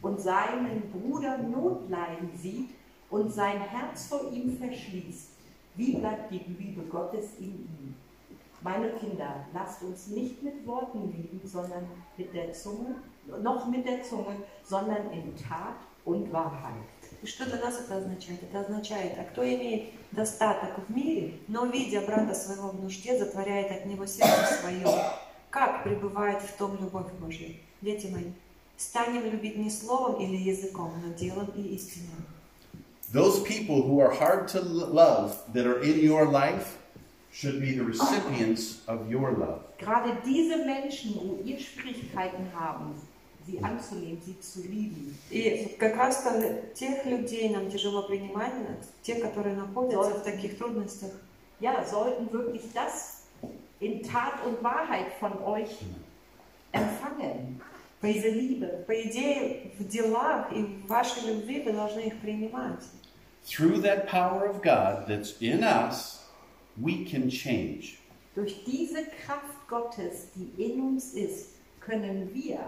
und 0.03 0.21
seinen 0.21 0.83
Bruder 0.93 1.39
Notleiden 1.39 2.31
sieht 2.37 2.71
und 3.11 3.33
sein 3.33 3.61
Herz 3.61 4.07
vor 4.07 4.31
ihm 4.33 4.57
verschließt, 4.57 5.31
wie 5.77 5.93
bleibt 5.97 6.33
die 6.33 6.43
Liebe 6.59 6.83
Gottes 6.83 7.27
in 7.39 7.47
ihm? 7.47 7.95
Meine 8.66 8.90
Kinder, 8.94 9.46
lasst 9.54 9.84
uns 9.84 10.08
nicht 10.08 10.42
mit 10.42 10.66
Worten 10.66 11.14
lieben, 11.16 11.40
sondern 11.44 11.88
mit 12.18 12.34
der 12.34 12.52
Zunge, 12.52 12.96
noch 13.44 13.68
mit 13.68 13.86
der 13.88 14.02
Zunge, 14.02 14.38
sondern 14.64 15.12
in 15.12 15.36
Tat 15.38 15.78
und 16.04 16.34
Wahrheit. 16.34 16.74
И 17.22 17.28
что 17.28 17.46
для 17.46 17.60
нас 17.60 17.80
это 17.80 17.98
означает? 17.98 18.42
Это 18.42 18.62
означает, 18.62 19.20
а 19.20 19.24
кто 19.26 19.44
имеет 19.44 19.92
достаток 20.12 20.80
в 20.88 20.92
мире, 20.92 21.36
но, 21.48 21.68
видя 21.68 22.02
брата 22.02 22.34
своего 22.34 22.70
в 22.70 22.82
нужде, 22.82 23.16
затворяет 23.20 23.70
от 23.72 23.86
него 23.86 24.08
сердце 24.08 24.56
свое, 24.60 24.88
как 25.52 25.84
пребывает 25.84 26.42
в 26.42 26.58
том 26.58 26.76
любовь 26.82 27.12
Божья? 27.22 27.56
Дети 27.82 28.08
мои, 28.08 28.32
станем 28.78 29.26
любить 29.32 29.58
не 29.58 29.70
словом 29.70 30.20
или 30.20 30.38
языком, 30.38 30.92
но 31.06 31.14
делом 31.14 31.52
и 31.56 31.62
истиной. 31.76 32.18
Those 33.14 33.44
people 33.44 33.84
who 33.84 34.00
are 34.00 34.10
hard 34.10 34.48
to 34.48 34.60
l- 34.60 34.92
love 34.92 35.36
that 35.54 35.68
are 35.68 35.84
in 35.84 36.00
your 36.00 36.26
life 36.26 36.80
should 37.36 37.60
be 37.60 37.74
the 37.74 37.84
recipients 37.84 38.80
of 38.88 39.12
your 39.12 39.32
love. 39.32 39.62
Gerade 39.78 40.18
diese 40.26 40.58
Menschen, 40.66 41.16
wo 41.16 41.38
ihr 41.44 41.60
Schwierigkeiten 41.60 42.50
haben, 42.58 42.96
sie 43.46 43.62
anzunehmen, 43.62 44.22
sie 44.26 44.40
zu 44.40 44.62
lieben, 44.62 45.18
И 45.30 45.76
как 45.78 45.98
раз 45.98 46.24
то 46.24 46.62
тех 46.74 47.06
людей 47.06 47.50
нам 47.50 47.70
тяжело 47.70 48.04
принимать, 48.04 48.54
те, 49.02 49.16
которые 49.16 49.56
находятся 49.56 50.20
в 50.20 50.24
таких 50.24 50.58
трудностях, 50.58 51.12
ja, 51.60 51.84
sollten 51.84 52.32
wirklich 52.32 52.62
das 52.74 53.24
in 53.82 54.02
Tat 54.02 54.46
und 54.46 54.64
Wahrheit 54.64 55.12
von 55.20 55.38
euch 55.44 55.78
empfangen. 56.72 57.60
Diese 58.02 58.30
Liebe. 58.30 58.84
По 58.88 58.94
идее, 58.94 59.72
в 59.80 59.88
делах 59.88 60.52
и 60.54 60.64
в 60.64 60.88
вашей 60.88 61.34
любви 61.34 61.64
вы 61.64 61.74
должны 61.74 62.02
их 62.02 62.18
принимать. 62.22 62.84
Through 63.46 63.82
that 63.82 64.08
power 64.08 64.46
of 64.48 64.62
God 64.62 65.08
that's 65.08 65.36
in 65.42 65.64
us, 65.64 66.15
we 66.81 67.05
can 67.05 67.29
change. 67.31 67.99
Durch 68.35 68.65
diese 68.65 69.05
Kraft 69.27 69.69
Gottes, 69.69 70.29
die 70.35 70.51
in 70.63 70.81
uns 70.81 71.15
ist, 71.15 71.57
können 71.81 72.31
wir 72.33 72.61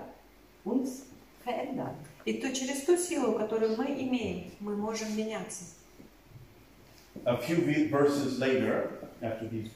uns 0.64 1.06
verändern. 1.44 1.94
И 2.24 2.34
то 2.34 2.52
через 2.52 2.82
ту 2.84 2.96
силу, 2.96 3.34
которую 3.38 3.76
мы 3.76 3.86
имеем, 3.86 4.50
мы 4.60 4.76
можем 4.76 5.16
меняться. 5.16 5.64
A 7.24 7.36
few 7.36 7.56
ve- 7.56 7.88
verses 7.88 8.38
later, 8.38 8.90
after 9.22 9.46
these 9.48 9.70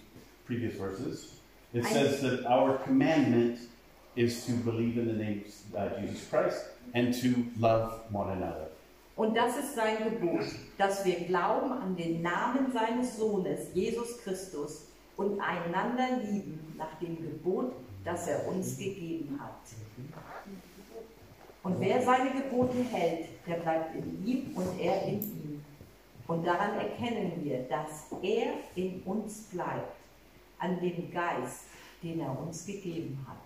previous 0.46 0.74
verses, 0.74 1.32
it 1.74 1.84
says 1.84 2.20
that 2.22 2.46
our 2.46 2.78
commandment 2.78 3.58
is 4.16 4.46
to 4.46 4.52
believe 4.52 4.96
in 4.96 5.06
the 5.06 5.12
name 5.12 5.44
of 5.74 5.92
uh, 5.92 6.00
Jesus 6.00 6.26
Christ 6.28 6.64
and 6.94 7.12
to 7.14 7.46
love 7.58 8.00
one 8.10 8.30
another. 8.30 8.68
Und 9.21 9.37
das 9.37 9.55
ist 9.55 9.75
sein 9.75 9.97
Gebot, 10.03 10.45
dass 10.79 11.05
wir 11.05 11.13
glauben 11.27 11.71
an 11.73 11.95
den 11.95 12.23
Namen 12.23 12.71
seines 12.73 13.17
Sohnes, 13.17 13.67
Jesus 13.71 14.17
Christus, 14.23 14.87
und 15.15 15.39
einander 15.39 16.17
lieben 16.23 16.73
nach 16.75 16.97
dem 16.99 17.17
Gebot, 17.17 17.71
das 18.03 18.27
er 18.27 18.47
uns 18.47 18.79
gegeben 18.79 19.39
hat. 19.39 19.61
Und 21.61 21.79
wer 21.79 22.01
seine 22.01 22.31
Gebote 22.31 22.79
hält, 22.91 23.27
der 23.45 23.57
bleibt 23.57 23.93
in 23.95 24.25
ihm 24.25 24.57
und 24.57 24.79
er 24.79 25.03
in 25.03 25.19
ihm. 25.21 25.65
Und 26.27 26.43
daran 26.43 26.79
erkennen 26.79 27.43
wir, 27.43 27.59
dass 27.69 28.07
er 28.23 28.53
in 28.73 29.03
uns 29.03 29.43
bleibt, 29.51 29.97
an 30.57 30.79
dem 30.79 31.11
Geist, 31.11 31.65
den 32.01 32.21
er 32.21 32.39
uns 32.41 32.65
gegeben 32.65 33.23
hat. 33.27 33.40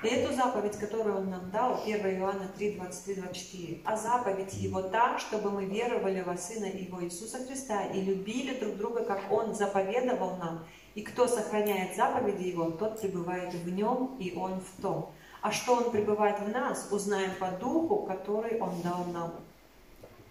И 0.00 0.06
эту 0.06 0.32
заповедь, 0.32 0.76
которую 0.76 1.16
Он 1.18 1.30
нам 1.30 1.50
дал, 1.50 1.82
1 1.84 2.20
Иоанна 2.20 2.48
3, 2.56 2.76
23, 2.76 3.14
24, 3.16 3.80
а 3.84 3.96
заповедь 3.96 4.54
Его 4.54 4.82
та, 4.82 5.18
чтобы 5.18 5.50
мы 5.50 5.64
веровали 5.64 6.20
во 6.20 6.36
Сына 6.36 6.66
Его 6.66 7.02
Иисуса 7.02 7.44
Христа 7.44 7.86
и 7.86 8.00
любили 8.00 8.54
друг 8.60 8.76
друга, 8.76 9.04
как 9.04 9.20
Он 9.32 9.56
заповедовал 9.56 10.36
нам. 10.36 10.64
И 10.94 11.02
кто 11.02 11.26
сохраняет 11.26 11.96
заповеди 11.96 12.44
Его, 12.44 12.70
тот 12.70 13.00
пребывает 13.00 13.52
в 13.52 13.68
Нем, 13.68 14.16
и 14.20 14.32
Он 14.36 14.60
в 14.60 14.80
том. 14.80 15.10
А 15.42 15.50
что 15.50 15.74
Он 15.74 15.90
пребывает 15.90 16.38
в 16.40 16.48
нас, 16.48 16.88
узнаем 16.92 17.32
по 17.40 17.50
Духу, 17.50 18.06
который 18.06 18.60
Он 18.60 18.80
дал 18.82 19.04
нам. 19.12 19.32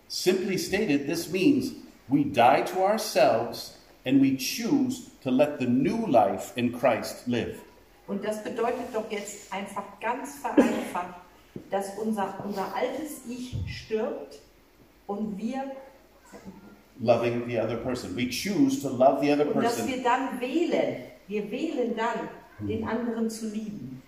Simply 0.07 0.57
stated, 0.57 1.07
this 1.07 1.29
means 1.29 1.73
we 2.07 2.23
die 2.23 2.61
to 2.61 2.81
ourselves 2.81 3.75
and 4.05 4.21
we 4.21 4.37
choose 4.37 5.09
to 5.21 5.29
let 5.29 5.59
the 5.59 5.67
new 5.67 6.07
life 6.07 6.53
in 6.55 6.71
Christ 6.71 7.27
live. 7.27 7.57
Und 8.06 8.24
das 8.24 8.42
bedeutet 8.42 8.94
doch 8.94 9.10
jetzt 9.10 9.52
einfach 9.52 9.84
ganz 10.00 10.36
vereinfacht, 10.36 11.14
dass 11.70 11.96
unser, 11.98 12.34
unser 12.44 12.74
altes 12.74 13.22
Ich 13.28 13.56
stirbt 13.66 14.40
und 15.06 15.38
wir 15.38 15.72
Loving 17.00 17.48
the 17.48 17.58
other 17.58 17.76
person. 17.76 18.14
We 18.14 18.28
choose 18.28 18.80
to 18.82 18.88
love 18.88 19.24
the 19.24 19.32
other 19.32 19.46
und 19.46 19.62
dass 19.62 19.76
person 19.76 19.88
wir 19.88 20.02
dann 20.02 20.40
wählen, 20.40 21.04
wir 21.26 21.50
wählen 21.50 21.96
dann, 21.96 22.28
den 22.60 22.86
anderen 22.86 23.28
zu 23.28 23.48
lieben. 23.48 24.02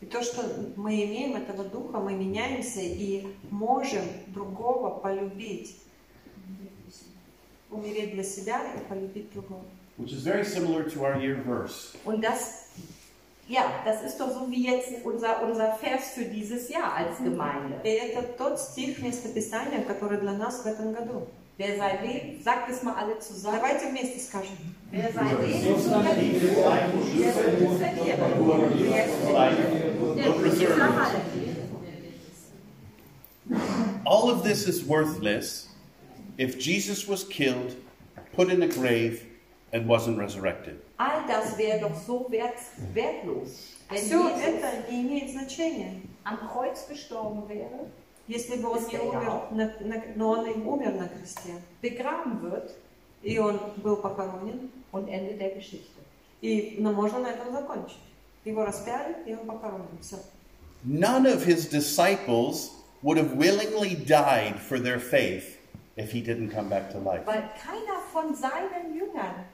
И 0.00 0.06
то, 0.06 0.22
что 0.22 0.42
мы 0.76 1.04
имеем 1.04 1.36
этого 1.36 1.64
Духа, 1.64 1.98
мы 1.98 2.14
меняемся 2.14 2.80
и 2.80 3.26
можем 3.50 4.02
другого 4.28 4.98
полюбить. 5.00 5.76
Умереть 7.70 8.14
для 8.14 8.24
себя 8.24 8.60
и 8.74 8.88
полюбить 8.88 9.32
другого. 9.32 9.64
which 9.96 10.12
is 10.12 10.22
very 10.22 10.44
similar 10.44 10.82
to 10.82 11.04
our 11.04 11.16
year 11.20 11.36
verse. 11.36 11.96
Und 12.04 12.22
das, 12.22 12.68
ja, 13.48 13.82
das 13.84 14.02
ist 14.02 14.18
doch 14.18 14.30
so 14.30 14.50
wie 14.50 14.66
jetzt 14.66 14.88
unser, 15.04 15.42
unser 15.42 15.74
Vers 15.74 16.12
für 16.14 16.24
dieses 16.24 16.68
Jahr 16.68 16.94
als 16.94 17.18
Gemeinde. 17.18 17.80
И 17.84 17.88
это 17.88 18.22
тот 18.38 18.58
стих 18.58 19.00
местописания, 19.00 19.82
который 19.82 20.18
для 20.18 20.32
нас 20.32 20.62
в 20.62 20.66
этом 20.66 20.92
году. 20.92 21.26
Wer 21.56 21.76
sein 21.76 22.02
Leben, 22.02 22.42
sagt 22.42 22.68
es 22.68 22.82
mal 22.82 22.94
alle 22.96 23.18
zusammen. 23.20 23.58
Давайте 23.60 23.88
вместе 23.88 24.18
скажем. 24.18 24.56
Wer 24.90 25.12
sein 25.12 25.40
Leben 25.40 25.78
verliert, 25.78 26.42
der 27.36 27.60
wird 27.60 27.70
es 27.70 27.78
verlieren. 27.78 28.20
Der 30.16 30.40
wird 30.40 30.52
es 30.52 30.62
verhalten. 30.62 31.54
All 34.04 34.30
of 34.30 34.42
this 34.42 34.66
is 34.66 34.88
worthless 34.88 35.68
if 36.38 36.58
Jesus 36.58 37.06
was 37.06 37.24
killed, 37.24 37.76
put 38.34 38.50
in 38.50 38.62
a 38.62 38.68
grave, 38.68 39.24
and 39.72 39.86
wasn't 39.88 40.18
resurrected. 40.18 40.80
All 40.98 41.26
das 41.26 41.56
wäre 41.58 41.80
doch 41.80 41.94
so 42.06 42.26
wert, 42.30 42.54
wertlos, 42.94 43.74
wenn 43.88 43.98
Все 43.98 44.16
Jesus 44.16 44.42
это 44.42 44.90
не 44.90 45.02
имеет 45.02 45.30
значения. 45.32 46.00
am 46.24 46.38
Kreuz 46.52 46.86
gestorben 46.88 47.48
wäre, 47.48 47.90
Если 48.26 48.56
бы 48.56 48.70
он 48.70 48.78
не 48.86 48.98
умер, 48.98 49.42
на- 49.50 49.74
на- 49.80 50.02
но 50.16 50.30
он 50.30 50.46
и 50.46 50.54
умер 50.54 50.92
на 50.94 51.08
кресте, 51.08 51.60
begraben 51.82 52.40
wird 52.42 52.70
и 53.22 53.38
он 53.38 53.58
был 53.82 53.96
похоронен, 53.96 54.70
und 54.92 55.08
Ende 55.08 55.34
der 55.36 55.50
Geschichte. 55.54 56.00
и, 56.40 56.76
но 56.78 56.92
можно 56.92 57.18
на 57.20 57.28
этом 57.32 57.52
закончить. 57.52 57.98
Его 58.44 58.64
распяли, 58.64 59.16
и 59.26 59.34
он 59.34 59.46
похоронен. 59.46 59.88
Все. 60.00 60.16
None 60.86 61.26
of 61.26 61.44
his 61.44 61.66
disciples 61.68 62.70
would 63.02 63.16
have 63.18 63.34
willingly 63.36 63.94
died 63.94 64.58
for 64.60 64.78
their 64.78 64.98
faith 64.98 65.58
if 65.96 66.12
he 66.12 66.20
didn't 66.22 66.50
come 66.50 66.68
back 66.68 66.90
to 66.92 66.98
life. 66.98 67.26
Weil 67.26 67.42
keiner 67.62 68.00
von 68.12 68.34
seinen 68.34 68.94
Jüngern 68.94 69.44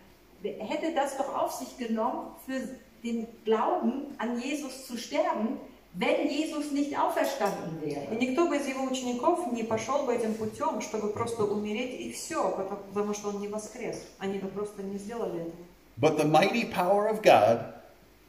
hätte 0.44 0.94
das 0.94 1.16
doch 1.16 1.34
auf 1.34 1.52
sich 1.52 1.76
genommen, 1.76 2.28
für 2.46 2.60
den 3.02 3.26
Glauben 3.44 4.14
an 4.18 4.40
Jesus 4.40 4.86
zu 4.86 4.96
sterben, 4.96 5.58
wenn 5.94 6.28
Jesus 6.28 6.70
nicht 6.70 6.96
auferstanden 6.96 7.82
И 7.82 7.94
wäre. 7.94 8.14
никто 8.18 8.46
бы 8.46 8.56
из 8.56 8.66
его 8.66 8.84
учеников 8.84 9.50
не 9.52 9.64
пошел 9.64 10.04
бы 10.06 10.14
этим 10.14 10.34
путем, 10.34 10.80
чтобы 10.80 11.08
просто 11.08 11.44
умереть 11.44 12.00
и 12.00 12.12
все, 12.12 12.48
потому, 12.50 12.80
потому 12.94 13.14
что 13.14 13.28
он 13.30 13.40
не 13.40 13.48
воскрес. 13.48 14.02
Они 14.18 14.38
бы 14.38 14.48
просто 14.48 14.82
не 14.82 14.98
сделали 14.98 15.40
этого. 15.40 15.56
But 16.00 16.16
the 16.16 16.24
mighty 16.24 16.64
power 16.64 17.08
of 17.08 17.22
God 17.22 17.74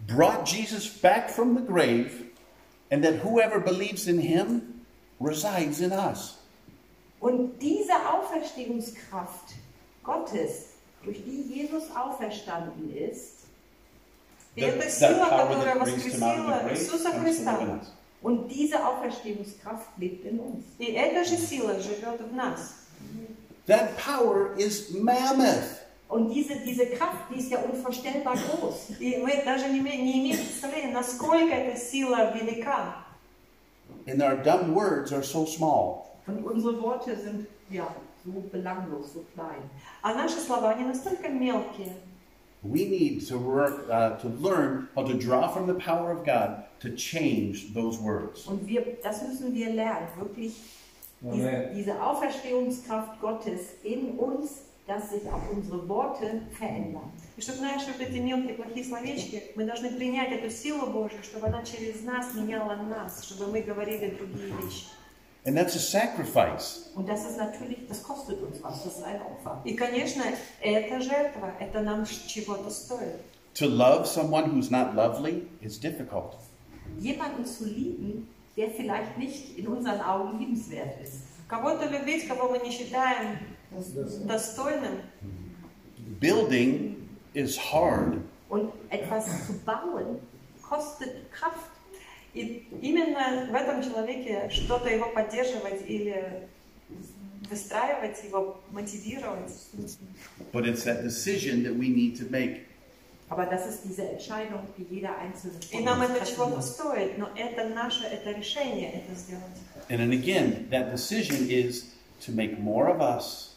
brought 0.07 0.45
Jesus 0.45 0.87
back 0.87 1.29
from 1.29 1.53
the 1.53 1.61
grave, 1.61 2.25
and 2.89 3.03
that 3.03 3.19
whoever 3.23 3.59
believes 3.59 4.07
in 4.07 4.19
him 4.19 4.81
resides 5.19 5.79
in 5.79 5.91
us. 5.93 6.37
Und 7.19 7.59
diese 7.61 7.93
Auferstehungskraft 8.11 9.53
Gottes, 10.03 10.69
durch 11.05 11.23
die 11.23 11.41
Jesus 11.41 11.83
auferstanden 11.95 12.93
ist, 12.95 13.37
И 14.55 14.61
эта 14.61 14.89
сила, 14.89 15.25
которая 15.29 15.79
воскресила 15.79 16.59
grave 16.59 16.71
Иисуса 16.73 17.11
comes 17.11 17.13
to 17.13 17.17
live 17.17 17.17
in 17.17 17.23
Христа, 17.23 17.79
us. 17.79 17.87
und 18.21 18.47
diese 18.49 18.85
Auferstehungskraft 18.85 19.87
lebt 19.97 20.25
in 20.25 20.39
uns. 20.39 20.63
и 20.77 20.91
эта 20.91 21.23
же 21.23 21.37
сила 21.37 21.79
живет 21.79 22.19
в 22.21 22.35
нас. 22.35 22.73
That 23.67 23.95
power 23.97 24.53
is 24.57 24.89
mammoth. 24.91 25.79
Und 26.09 26.29
diese, 26.33 26.55
diese 26.65 26.87
Kraft, 26.87 27.29
die 27.33 27.39
ist 27.39 27.49
ja 27.51 27.59
unvorstellbar 27.59 28.35
groß. 28.35 28.99
И 28.99 29.15
мы 29.17 29.41
даже 29.45 29.69
не, 29.69 29.79
име- 29.79 29.95
не 30.01 30.19
имеем 30.19 30.37
представления, 30.37 30.91
насколько 30.91 31.53
эта 31.53 31.79
сила 31.79 32.33
велика. 32.35 32.95
And 34.07 34.21
our 34.21 34.35
dumb 34.43 34.73
words 34.75 35.13
are 35.13 35.23
so 35.23 35.45
small. 35.45 36.07
Und 36.27 36.43
unsere 36.43 36.81
Worte 36.81 37.15
sind 37.15 37.47
ja 37.69 37.87
А 40.02 40.14
наши 40.14 40.38
слова, 40.40 40.70
они 40.70 40.84
настолько 40.84 41.28
мелкие. 41.28 41.94
We 42.62 42.88
need 42.88 43.20
to 43.28 43.38
work 43.38 43.88
uh, 43.88 44.18
to 44.18 44.28
learn 44.40 44.88
how 44.96 45.04
to 45.04 45.14
draw 45.14 45.46
from 45.48 45.66
the 45.66 45.74
power 45.74 46.10
of 46.10 46.24
God 46.24 46.64
to 46.80 46.90
change 46.96 47.72
those 47.74 47.98
words. 48.00 48.46
Und 48.46 48.66
wir, 48.66 48.98
das 49.02 49.22
müssen 49.22 49.54
wir 49.54 49.70
lernen, 49.70 50.08
wirklich 50.18 50.56
diese, 51.20 51.70
diese 51.74 52.02
Auferstehungskraft 52.02 53.20
Gottes 53.20 53.74
in 53.82 54.18
uns, 54.18 54.62
dass 54.86 55.10
sich 55.10 55.22
auch 55.28 55.42
unsere 55.52 55.88
Worte 55.88 56.42
verändern. 56.58 57.10
И 57.36 57.40
чтобы, 57.40 57.58
знаешь, 57.58 57.82
вот 57.86 58.00
эти 58.00 58.18
мелкие 58.18 58.54
плохие 58.54 58.84
словечки, 58.84 59.42
мы 59.56 59.64
должны 59.64 59.90
принять 59.90 60.32
эту 60.32 60.50
силу 60.50 60.86
Божью, 60.86 61.22
чтобы 61.22 61.46
она 61.46 61.62
через 61.64 62.02
нас 62.02 62.34
меняла 62.34 62.76
нас, 62.76 63.24
чтобы 63.24 63.50
мы 63.50 63.62
говорили 63.62 64.14
другие 64.16 64.52
вещи. 64.62 64.86
And 65.45 65.57
that's 65.57 65.75
a 65.75 65.79
sacrifice. 65.79 66.91
Und 66.95 67.09
das 67.09 67.25
ist 67.25 67.37
natürlich, 67.37 67.87
das 67.87 68.03
kostet 68.03 68.41
uns 68.43 68.61
was, 68.61 68.83
das 68.83 68.97
ist 68.97 69.03
ein 69.03 69.19
Opfer. 69.21 69.59
И, 69.63 69.73
конечно, 69.73 70.23
это 70.61 71.01
жертва, 71.01 71.53
это 71.59 71.81
нам 71.81 72.05
чего-то 72.05 72.69
стоит. 72.69 73.19
To 73.55 73.67
love 73.67 74.05
someone 74.07 74.51
who's 74.51 74.69
not 74.69 74.93
lovely 74.95 75.47
is 75.61 75.79
difficult. 75.79 76.35
Jemanden 76.99 77.45
zu 77.45 77.65
lieben, 77.65 78.27
der 78.55 78.69
vielleicht 78.69 79.17
nicht 79.17 79.57
in 79.57 79.67
unseren 79.67 79.99
Augen 80.01 80.39
liebenswert 80.39 81.01
ist. 81.01 81.23
Кого-то 81.47 81.85
любить, 81.87 82.27
кого 82.27 82.49
мы 82.49 82.59
не 82.59 82.71
считаем 82.71 83.39
достойным, 84.27 84.99
Building 86.19 87.09
is 87.33 87.57
hard. 87.57 88.19
Und 88.49 88.71
etwas 88.89 89.47
zu 89.47 89.53
bauen, 89.65 90.19
kostet 90.61 91.31
Kraft. 91.31 91.71
И 92.36 92.68
именно 92.82 93.46
в 93.50 93.54
этом 93.54 93.82
человеке 93.82 94.48
что-то 94.50 94.90
его 94.90 95.06
поддерживать 95.10 95.80
или 95.88 96.46
выстраивать 97.50 98.22
его, 98.24 98.60
мотивировать. 98.72 99.52
But 100.52 100.66
it's 100.66 100.84
that 100.84 101.02
decision 101.02 101.62
that 101.64 101.74
we 101.74 101.88
need 101.88 102.16
to 102.18 102.30
make. 102.30 102.66
Aber 103.28 103.46
das 103.46 103.66
ist 103.66 103.80
diese 103.84 104.02
Entscheidung, 104.02 104.60
die 104.78 104.84
jeder 104.94 105.16
Einzelne 105.18 105.58
И 105.72 105.78
von 105.84 105.88
uns 105.88 106.10
это 106.10 106.18
treffen 106.26 106.50
muss. 106.54 106.74
стоит, 106.74 107.18
но 107.18 107.28
это 107.34 107.68
наше, 107.70 108.04
это 108.06 108.30
решение 108.32 108.92
это 108.92 109.14
сделать. 109.18 109.44
And 109.88 109.98
then 109.98 110.12
again, 110.12 110.68
that 110.70 110.92
decision 110.92 111.48
is 111.48 111.86
to 112.24 112.32
make 112.32 112.58
more 112.60 112.88
of 112.88 113.00
us, 113.00 113.54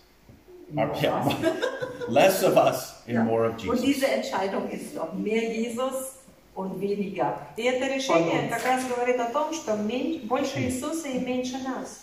or, 0.75 0.87
More 0.87 0.95
yeah, 1.01 1.25
of 1.25 2.09
less 2.09 2.41
of 2.43 2.55
us 2.57 2.93
and 3.07 3.15
Ja. 3.17 3.23
more 3.23 3.45
of 3.45 3.53
Und 3.53 3.61
Jesus. 3.61 3.81
diese 3.81 4.07
Entscheidung 4.07 4.69
ist 4.71 4.95
doch 4.95 5.13
mehr 5.13 5.43
Jesus 5.53 6.15
und 6.54 6.80
weniger. 6.80 7.36
И 7.56 7.62
это 7.62 7.86
решение 7.92 8.30
Понятно. 8.30 8.56
как 8.56 8.64
раз 8.66 8.84
говорит 8.86 9.18
о 9.20 9.30
том, 9.30 9.52
что 9.52 9.76
мен- 9.76 10.26
больше 10.26 10.60
Иисуса 10.60 11.08
и 11.08 11.18
меньше 11.18 11.58
нас. 11.58 12.00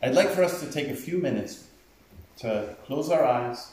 I'd 0.00 0.14
like 0.14 0.30
for 0.34 0.44
us 0.44 0.60
to 0.60 0.70
take 0.72 0.88
a 0.90 0.94
few 0.94 1.20
minutes 1.20 1.64
to 2.40 2.76
close 2.86 3.10
our 3.10 3.24
eyes 3.24 3.66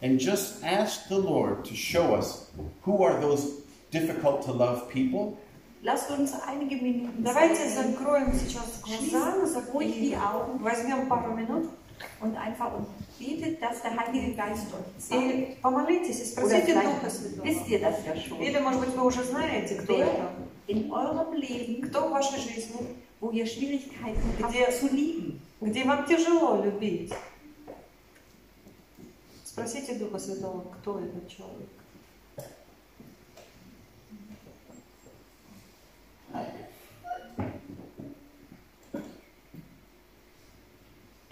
and 0.00 0.20
just 0.20 0.62
ask 0.62 1.08
the 1.08 1.18
Lord 1.18 1.64
to 1.64 1.74
show 1.74 2.14
us 2.14 2.50
who 2.84 3.02
are 3.02 3.20
those 3.20 3.62
difficult 3.90 4.42
to 4.44 4.52
love 4.52 4.88
people 4.88 5.36
Lasst 5.82 6.10
uns 6.10 6.32
einige 6.46 6.76
Minuten 6.76 7.22
Давайте 7.24 7.56
Zeit 7.56 7.76
nehmen 7.76 7.94
закроем 7.96 8.32
сейчас 8.32 8.80
глаза, 8.84 9.34
ruhig 9.72 9.92
die 9.94 10.10
и 10.10 10.14
Augen 10.14 10.58
возьмем 10.62 11.08
пару 11.08 11.32
минут 11.34 11.68
und 12.21 12.35
einfach 12.35 12.73
und 12.77 12.87
betet, 13.19 13.61
dass 13.61 13.81
der 13.81 13.95
Heilige 13.97 14.33
Geist 14.35 14.67
euch 14.73 15.03
zeigt. 15.07 15.21
и 15.23 15.55
помолитесь 15.61 16.19
и 16.21 16.25
спросите 16.25 16.73
Духа 16.73 17.09
Святого. 17.09 17.43
wisst 17.45 17.67
ihr 17.69 17.79
das 17.79 17.95
ja 18.05 18.15
schon. 18.15 18.39
Или, 18.41 18.59
может 18.59 18.79
быть, 18.81 18.95
вы 18.95 19.05
уже 19.05 19.23
знаете, 19.23 19.75
кто 19.75 19.93
Wer 19.93 20.05
это. 20.05 20.29
in 20.67 20.91
eurem 20.91 21.33
Leben, 21.33 21.81
Кто 21.89 22.07
в 22.07 22.11
вашей 22.11 22.39
жизни, 22.39 22.87
wo 23.19 23.31
ihr 23.31 23.45
Schwierigkeiten 23.45 24.21
Где- 24.39 24.65
habt 24.65 24.79
zu 24.79 24.87
lieben. 24.87 25.39
где 25.61 25.83
вам 25.83 26.05
тяжело 26.07 26.63
любить. 26.63 27.13
Спросите 29.45 29.95
Духа 29.95 30.17
Святого, 30.19 30.61
кто 30.81 30.99
этот 30.99 31.27
человек. 31.27 31.69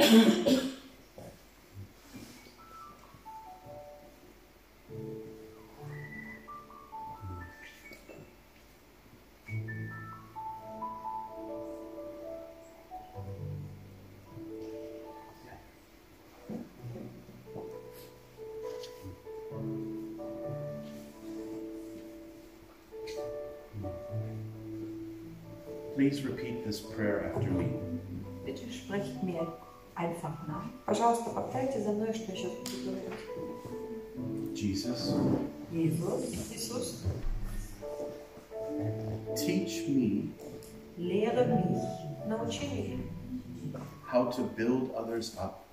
Please 0.10 0.74
repeat 26.24 26.66
this 26.66 26.80
prayer 26.80 27.32
after 27.32 27.52
me. 27.52 27.70
Bitte 28.44 28.64
mir 29.22 29.69
einfach 29.99 30.47
nach. 30.47 30.65
Пожалуйста, 30.87 31.31
повторите 31.31 31.81
за 31.83 31.93
мной, 31.93 32.13
что 32.13 32.33
я 32.33 32.37
сейчас 32.39 32.53
буду 32.53 32.91
говорить. 32.91 34.55
Jesus, 34.55 35.15
Jesus, 35.73 36.53
Иисус, 36.55 37.03
teach 39.37 39.89
me 39.89 40.31
lehre 40.97 41.45
mich, 41.47 41.83
научи 42.29 42.67
меня, 42.67 43.81
how 44.07 44.31
to 44.31 44.43
build 44.57 44.95
others 44.95 45.37
up 45.39 45.65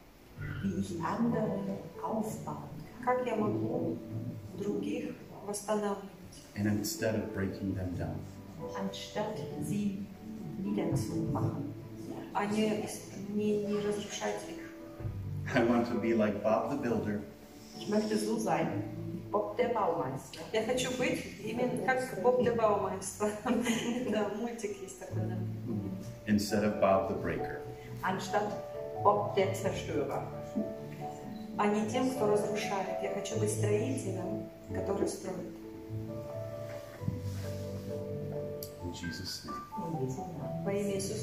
wie 0.63 0.79
ich 0.79 0.99
andere 1.03 1.77
aufbauen 2.03 2.69
kann. 3.03 3.05
как 3.05 3.25
я 3.27 3.35
могу 3.35 3.97
других 4.57 5.13
восстанавливать, 5.45 6.09
and 6.55 6.67
instead 6.67 7.15
of 7.15 7.33
breaking 7.35 7.75
them 7.75 7.95
down. 7.95 8.15
anstatt 8.79 9.37
sie 9.63 10.05
niederzumachen. 10.63 11.71
а 12.33 12.45
не, 12.45 12.83
не, 13.36 13.64
не 13.66 13.78
разрушать 13.80 14.40
их. 14.48 15.54
I 15.54 15.62
want 15.64 15.86
to 15.88 16.00
be 16.00 16.14
like 16.14 16.42
Bob 16.42 16.70
the 16.70 16.76
Builder 16.82 17.20
Ich 17.78 17.88
möchte 17.88 18.16
so 18.16 18.38
sein, 18.38 18.82
Bob 19.30 19.56
der 19.56 19.68
Baumeister. 19.74 20.40
Я 20.52 20.64
хочу 20.64 20.90
быть 20.96 21.22
именно 21.44 21.84
как 21.86 22.22
Боб 22.22 22.42
де 22.42 22.50
Баумайстер. 22.52 23.30
Да, 24.10 24.28
мультик 24.40 24.80
есть 24.82 24.98
такой, 24.98 25.22
да. 25.26 25.36
instead 26.26 26.64
of 26.64 26.80
Bob 26.80 27.08
the 27.10 27.22
Breaker. 27.22 27.60
anstatt 28.02 28.50
Bob 29.04 29.34
der 29.36 29.54
Zerstörer. 29.54 30.22
А 31.58 31.66
не 31.66 31.88
тем, 31.90 32.10
кто 32.10 32.26
разрушает. 32.26 33.02
Я 33.02 33.10
хочу 33.14 33.38
быть 33.38 33.50
строителем, 33.50 34.48
который 34.74 35.08
строит. 35.08 35.36
In 38.84 38.92
Jesus' 38.92 39.44
name. 39.46 40.64
Во 40.64 40.72
имя 40.72 40.94
Иисуса 40.96 41.14